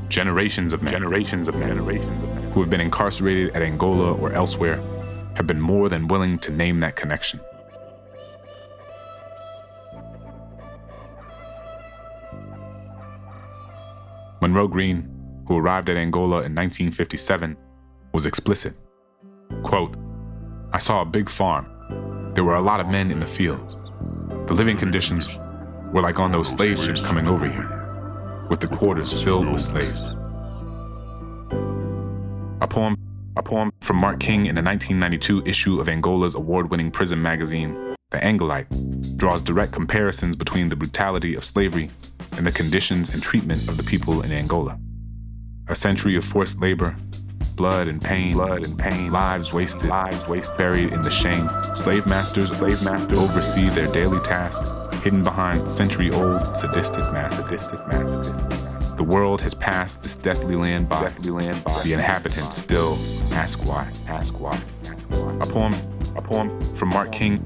Generations 0.09 0.73
of 0.73 0.81
men, 0.81 0.91
generations 0.91 1.47
of 1.47 1.55
men, 1.55 1.69
generations 1.69 2.11
of 2.11 2.19
men 2.19 2.51
who 2.51 2.59
have 2.59 2.69
been 2.69 2.81
incarcerated 2.81 3.55
at 3.55 3.61
Angola 3.61 4.11
or 4.15 4.33
elsewhere 4.33 4.75
have 5.37 5.47
been 5.47 5.61
more 5.61 5.87
than 5.87 6.09
willing 6.09 6.37
to 6.39 6.51
name 6.51 6.79
that 6.79 6.97
connection. 6.97 7.39
Monroe 14.41 14.67
Green, 14.67 15.09
who 15.47 15.55
arrived 15.55 15.89
at 15.89 15.95
Angola 15.95 16.43
in 16.43 16.53
1957, 16.53 17.55
was 18.13 18.25
explicit. 18.25 18.73
Quote, 19.63 19.95
I 20.73 20.77
saw 20.77 21.03
a 21.03 21.05
big 21.05 21.29
farm. 21.29 22.33
There 22.33 22.43
were 22.43 22.55
a 22.55 22.59
lot 22.59 22.81
of 22.81 22.89
men 22.89 23.11
in 23.11 23.19
the 23.21 23.25
fields. 23.25 23.77
The 24.47 24.53
living 24.53 24.75
conditions 24.75 25.29
were 25.95 26.01
like 26.01 26.19
on 26.19 26.29
those 26.29 26.49
slave 26.49 26.77
ships 26.77 26.99
coming 26.99 27.25
over 27.25 27.47
here, 27.47 28.45
with 28.49 28.59
the 28.59 28.67
quarters 28.67 29.13
filled 29.23 29.49
with 29.49 29.61
slaves. 29.61 30.03
A 32.59 32.67
poem, 32.67 32.97
a 33.37 33.41
poem 33.41 33.71
from 33.79 33.95
Mark 33.95 34.19
King 34.19 34.45
in 34.45 34.55
the 34.55 34.61
1992 34.61 35.43
issue 35.45 35.79
of 35.79 35.87
Angola's 35.87 36.35
award-winning 36.35 36.91
prison 36.91 37.21
magazine, 37.21 37.95
The 38.11 38.17
Angolite, 38.17 38.67
draws 39.15 39.41
direct 39.41 39.71
comparisons 39.71 40.35
between 40.35 40.67
the 40.67 40.75
brutality 40.75 41.33
of 41.33 41.45
slavery 41.45 41.89
and 42.33 42.45
the 42.45 42.51
conditions 42.51 43.13
and 43.13 43.23
treatment 43.23 43.69
of 43.69 43.77
the 43.77 43.83
people 43.83 44.21
in 44.21 44.33
Angola. 44.33 44.77
A 45.69 45.75
century 45.75 46.17
of 46.17 46.25
forced 46.25 46.59
labor, 46.59 46.97
blood 47.55 47.87
and 47.87 48.01
pain, 48.01 48.33
blood 48.33 48.63
and 48.63 48.77
pain, 48.77 49.11
lives 49.11 49.53
wasted, 49.53 49.89
lives 49.89 50.27
wasted, 50.27 50.57
buried 50.57 50.91
in 50.91 51.01
the 51.01 51.09
shame. 51.09 51.49
Slave 51.75 52.05
masters, 52.05 52.49
slave 52.49 52.83
masters 52.83 53.17
oversee 53.17 53.69
their 53.69 53.87
daily 53.87 54.19
task, 54.21 54.61
hidden 55.03 55.23
behind 55.23 55.69
century-old 55.69 56.55
sadistic 56.57 57.03
masks. 57.11 57.37
Sadistic 57.39 57.87
masks. 57.87 58.95
The 58.97 59.03
world 59.03 59.41
has 59.41 59.53
passed 59.53 60.03
this 60.03 60.15
deathly 60.15 60.55
land 60.55 60.89
by. 60.89 61.01
Deathly 61.03 61.31
land 61.31 61.63
by. 61.63 61.81
The 61.83 61.93
inhabitants 61.93 62.57
still 62.57 62.97
ask 63.31 63.63
why. 63.65 63.91
Ask 64.07 64.39
why. 64.39 64.57
Ask 64.85 65.03
why. 65.09 65.35
A 65.41 65.45
poem. 65.45 65.73
A 66.15 66.21
poem 66.21 66.73
from 66.73 66.89
Mark 66.89 67.11
King. 67.11 67.41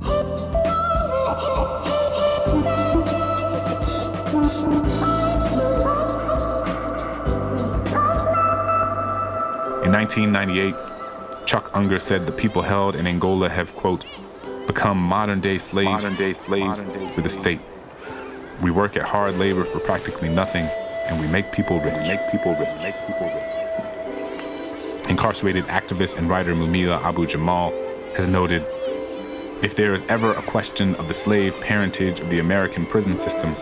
In 9.89 9.95
1998, 9.95 11.47
Chuck 11.47 11.71
Unger 11.73 11.97
said 11.97 12.27
the 12.27 12.31
people 12.31 12.61
held 12.61 12.95
in 12.95 13.07
Angola 13.07 13.49
have, 13.49 13.73
quote, 13.73 14.05
become 14.67 14.99
modern 14.99 15.39
day 15.39 15.57
slaves, 15.57 16.03
modern 16.03 16.15
day 16.15 16.35
slaves 16.35 17.15
to 17.15 17.21
the 17.23 17.27
state. 17.27 17.59
We 18.61 18.69
work 18.69 18.95
at 18.97 19.01
hard 19.01 19.39
labor 19.39 19.65
for 19.65 19.79
practically 19.79 20.29
nothing, 20.29 20.65
and 21.07 21.19
we 21.19 21.25
make 21.25 21.51
people 21.51 21.79
rich. 21.79 21.95
Make 21.95 22.19
people 22.29 22.51
rich. 22.53 22.69
Make 22.83 22.93
people 23.07 23.31
rich. 23.33 25.09
Incarcerated 25.09 25.63
activist 25.65 26.19
and 26.19 26.29
writer 26.29 26.53
Mumia 26.53 27.01
Abu 27.01 27.25
Jamal 27.25 27.71
has 28.15 28.27
noted 28.27 28.63
if 29.63 29.75
there 29.75 29.95
is 29.95 30.05
ever 30.05 30.33
a 30.33 30.43
question 30.43 30.93
of 30.97 31.07
the 31.07 31.15
slave 31.15 31.59
parentage 31.61 32.19
of 32.19 32.29
the 32.29 32.37
American 32.37 32.85
prison 32.85 33.17
system, 33.17 33.55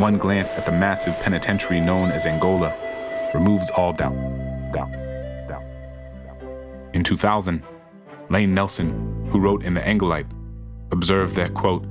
one 0.00 0.16
glance 0.16 0.54
at 0.54 0.64
the 0.64 0.72
massive 0.72 1.20
penitentiary 1.20 1.80
known 1.80 2.10
as 2.12 2.24
Angola 2.24 2.74
removes 3.34 3.68
all. 3.68 3.92
Doubt. 3.92 4.33
In 7.04 7.08
2000, 7.08 7.62
Lane 8.30 8.54
Nelson, 8.54 9.28
who 9.30 9.38
wrote 9.38 9.62
in 9.62 9.74
The 9.74 9.82
Angolite, 9.82 10.30
observed 10.90 11.36
that, 11.36 11.52
quote, 11.52 11.84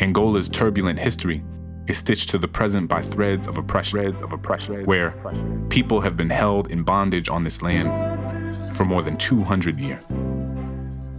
Angola's 0.00 0.48
turbulent 0.48 0.98
history 0.98 1.44
is 1.86 1.96
stitched 1.96 2.28
to 2.30 2.38
the 2.38 2.48
present 2.48 2.88
by 2.88 3.02
threads 3.02 3.46
of 3.46 3.56
oppression, 3.56 4.00
threads 4.00 4.20
of 4.20 4.32
oppression 4.32 4.84
where 4.84 5.14
people 5.68 6.00
have 6.00 6.16
been 6.16 6.28
held 6.28 6.72
in 6.72 6.82
bondage 6.82 7.28
on 7.28 7.44
this 7.44 7.62
land 7.62 7.86
for 8.76 8.84
more 8.84 9.00
than 9.00 9.16
200 9.16 9.78
years. 9.78 10.02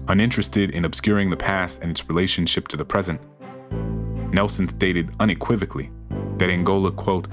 Uninterested 0.09 0.71
in 0.71 0.83
obscuring 0.83 1.29
the 1.29 1.37
past 1.37 1.81
and 1.81 1.89
its 1.89 2.09
relationship 2.09 2.67
to 2.67 2.75
the 2.75 2.83
present, 2.83 3.21
Nelson 4.33 4.67
stated 4.67 5.11
unequivocally 5.21 5.91
that 6.39 6.49
Angola, 6.49 6.91
quote, 6.91 7.29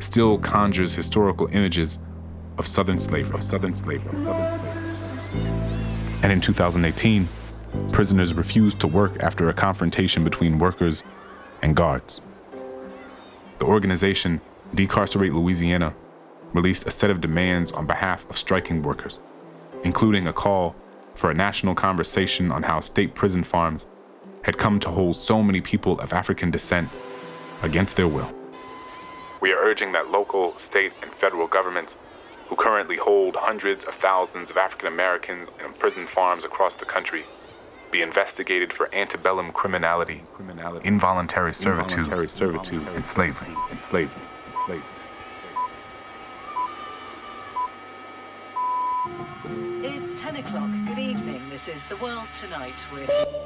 still 0.00 0.36
conjures 0.36 0.94
historical 0.94 1.46
images 1.46 1.98
of 2.58 2.66
Southern 2.66 2.98
slavery. 2.98 3.38
Of 3.38 3.42
Southern 3.42 3.74
slavery. 3.74 4.08
Of 4.10 4.24
Southern 4.24 4.58
slavery. 4.58 4.65
And 6.26 6.32
in 6.32 6.40
2018, 6.40 7.28
prisoners 7.92 8.34
refused 8.34 8.80
to 8.80 8.88
work 8.88 9.22
after 9.22 9.48
a 9.48 9.52
confrontation 9.52 10.24
between 10.24 10.58
workers 10.58 11.04
and 11.62 11.76
guards. 11.76 12.20
The 13.60 13.66
organization, 13.66 14.40
Decarcerate 14.74 15.32
Louisiana, 15.32 15.94
released 16.52 16.84
a 16.84 16.90
set 16.90 17.10
of 17.10 17.20
demands 17.20 17.70
on 17.70 17.86
behalf 17.86 18.28
of 18.28 18.36
striking 18.36 18.82
workers, 18.82 19.22
including 19.84 20.26
a 20.26 20.32
call 20.32 20.74
for 21.14 21.30
a 21.30 21.34
national 21.34 21.76
conversation 21.76 22.50
on 22.50 22.64
how 22.64 22.80
state 22.80 23.14
prison 23.14 23.44
farms 23.44 23.86
had 24.42 24.58
come 24.58 24.80
to 24.80 24.90
hold 24.90 25.14
so 25.14 25.44
many 25.44 25.60
people 25.60 25.96
of 26.00 26.12
African 26.12 26.50
descent 26.50 26.88
against 27.62 27.94
their 27.94 28.08
will. 28.08 28.34
We 29.40 29.52
are 29.52 29.60
urging 29.60 29.92
that 29.92 30.10
local, 30.10 30.58
state, 30.58 30.92
and 31.02 31.12
federal 31.20 31.46
governments 31.46 31.94
who 32.48 32.56
currently 32.56 32.96
hold 32.96 33.36
hundreds 33.36 33.84
of 33.84 33.94
thousands 33.96 34.50
of 34.50 34.56
African 34.56 34.88
Americans 34.88 35.48
in 35.64 35.72
prison 35.74 36.06
farms 36.06 36.44
across 36.44 36.74
the 36.74 36.84
country, 36.84 37.24
be 37.90 38.02
investigated 38.02 38.72
for 38.72 38.92
antebellum 38.94 39.52
criminality, 39.52 40.22
criminality 40.34 40.86
involuntary 40.86 41.54
servitude, 41.54 41.98
involuntary 42.00 42.28
servitude 42.28 42.86
and 42.88 43.06
slavery. 43.06 43.48
And 43.70 43.80
slavery. 43.80 44.22
slavery. 44.66 44.84
It's 49.84 50.22
10 50.22 50.36
o'clock. 50.36 50.70
Good 50.88 50.98
evening. 50.98 51.48
This 51.48 51.62
is 51.68 51.80
The 51.88 51.96
World 51.96 52.28
Tonight 52.40 52.74
with. 52.92 53.45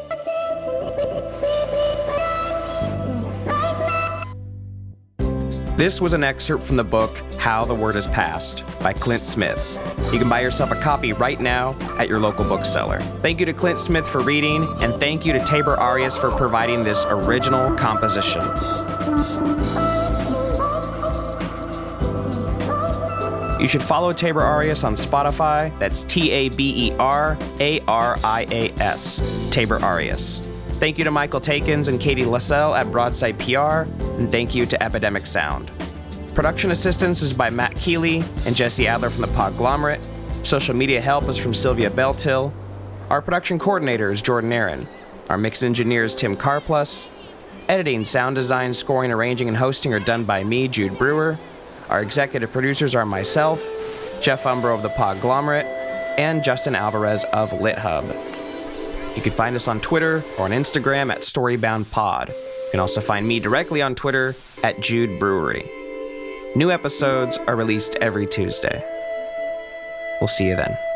This 5.80 5.98
was 5.98 6.12
an 6.12 6.22
excerpt 6.22 6.62
from 6.62 6.76
the 6.76 6.84
book 6.84 7.16
How 7.38 7.64
the 7.64 7.74
Word 7.74 7.96
Is 7.96 8.06
Passed 8.06 8.64
by 8.80 8.92
Clint 8.92 9.24
Smith. 9.24 9.80
You 10.12 10.18
can 10.18 10.28
buy 10.28 10.42
yourself 10.42 10.72
a 10.72 10.74
copy 10.74 11.14
right 11.14 11.40
now 11.40 11.74
at 11.98 12.06
your 12.06 12.20
local 12.20 12.44
bookseller. 12.44 13.00
Thank 13.22 13.40
you 13.40 13.46
to 13.46 13.54
Clint 13.54 13.78
Smith 13.78 14.06
for 14.06 14.20
reading, 14.20 14.68
and 14.82 15.00
thank 15.00 15.24
you 15.24 15.32
to 15.32 15.42
Taber 15.46 15.80
Arias 15.80 16.18
for 16.18 16.30
providing 16.32 16.84
this 16.84 17.06
original 17.06 17.74
composition. 17.78 18.42
You 23.58 23.66
should 23.66 23.82
follow 23.82 24.12
Taber 24.12 24.42
Arias 24.42 24.84
on 24.84 24.96
Spotify. 24.96 25.78
That's 25.78 26.04
T 26.04 26.30
A 26.30 26.50
B 26.50 26.88
E 26.88 26.96
R 26.98 27.38
A 27.58 27.80
R 27.88 28.18
I 28.22 28.46
A 28.50 28.70
S. 28.82 29.22
Taber 29.50 29.82
Arias. 29.82 30.42
Thank 30.80 30.96
you 30.96 31.04
to 31.04 31.10
Michael 31.10 31.42
Taeckens 31.42 31.88
and 31.88 32.00
Katie 32.00 32.22
Lassell 32.24 32.74
at 32.74 32.90
Broadside 32.90 33.38
PR, 33.38 33.82
and 34.18 34.32
thank 34.32 34.54
you 34.54 34.64
to 34.64 34.82
Epidemic 34.82 35.26
Sound. 35.26 35.70
Production 36.32 36.70
assistance 36.70 37.20
is 37.20 37.34
by 37.34 37.50
Matt 37.50 37.74
Keeley 37.76 38.24
and 38.46 38.56
Jesse 38.56 38.88
Adler 38.88 39.10
from 39.10 39.20
the 39.20 39.28
Podglomerate. 39.28 40.00
Social 40.42 40.74
media 40.74 40.98
help 40.98 41.28
is 41.28 41.36
from 41.36 41.52
Sylvia 41.52 41.90
Beltil. 41.90 42.50
Our 43.10 43.20
production 43.20 43.58
coordinator 43.58 44.10
is 44.10 44.22
Jordan 44.22 44.54
Aaron. 44.54 44.88
Our 45.28 45.36
mixed 45.36 45.62
engineer 45.62 46.04
is 46.04 46.14
Tim 46.14 46.34
Carplus. 46.34 47.06
Editing, 47.68 48.02
sound 48.02 48.36
design, 48.36 48.72
scoring, 48.72 49.12
arranging, 49.12 49.48
and 49.48 49.58
hosting 49.58 49.92
are 49.92 50.00
done 50.00 50.24
by 50.24 50.42
me, 50.42 50.66
Jude 50.66 50.96
Brewer. 50.96 51.38
Our 51.90 52.00
executive 52.00 52.52
producers 52.52 52.94
are 52.94 53.04
myself, 53.04 53.62
Jeff 54.22 54.44
Umbro 54.44 54.74
of 54.74 54.82
the 54.82 54.88
Podglomerate, 54.88 55.66
and 56.16 56.42
Justin 56.42 56.74
Alvarez 56.74 57.24
of 57.34 57.50
LitHub. 57.50 58.29
You 59.20 59.24
can 59.24 59.32
find 59.34 59.54
us 59.54 59.68
on 59.68 59.80
Twitter 59.80 60.24
or 60.38 60.46
on 60.46 60.50
Instagram 60.50 61.12
at 61.12 61.18
StoryboundPod. 61.18 62.28
You 62.28 62.70
can 62.70 62.80
also 62.80 63.02
find 63.02 63.28
me 63.28 63.38
directly 63.38 63.82
on 63.82 63.94
Twitter 63.94 64.34
at 64.64 64.80
Jude 64.80 65.20
Brewery. 65.20 65.62
New 66.56 66.70
episodes 66.70 67.36
are 67.36 67.54
released 67.54 67.96
every 67.96 68.26
Tuesday. 68.26 68.82
We'll 70.22 70.28
see 70.28 70.48
you 70.48 70.56
then. 70.56 70.89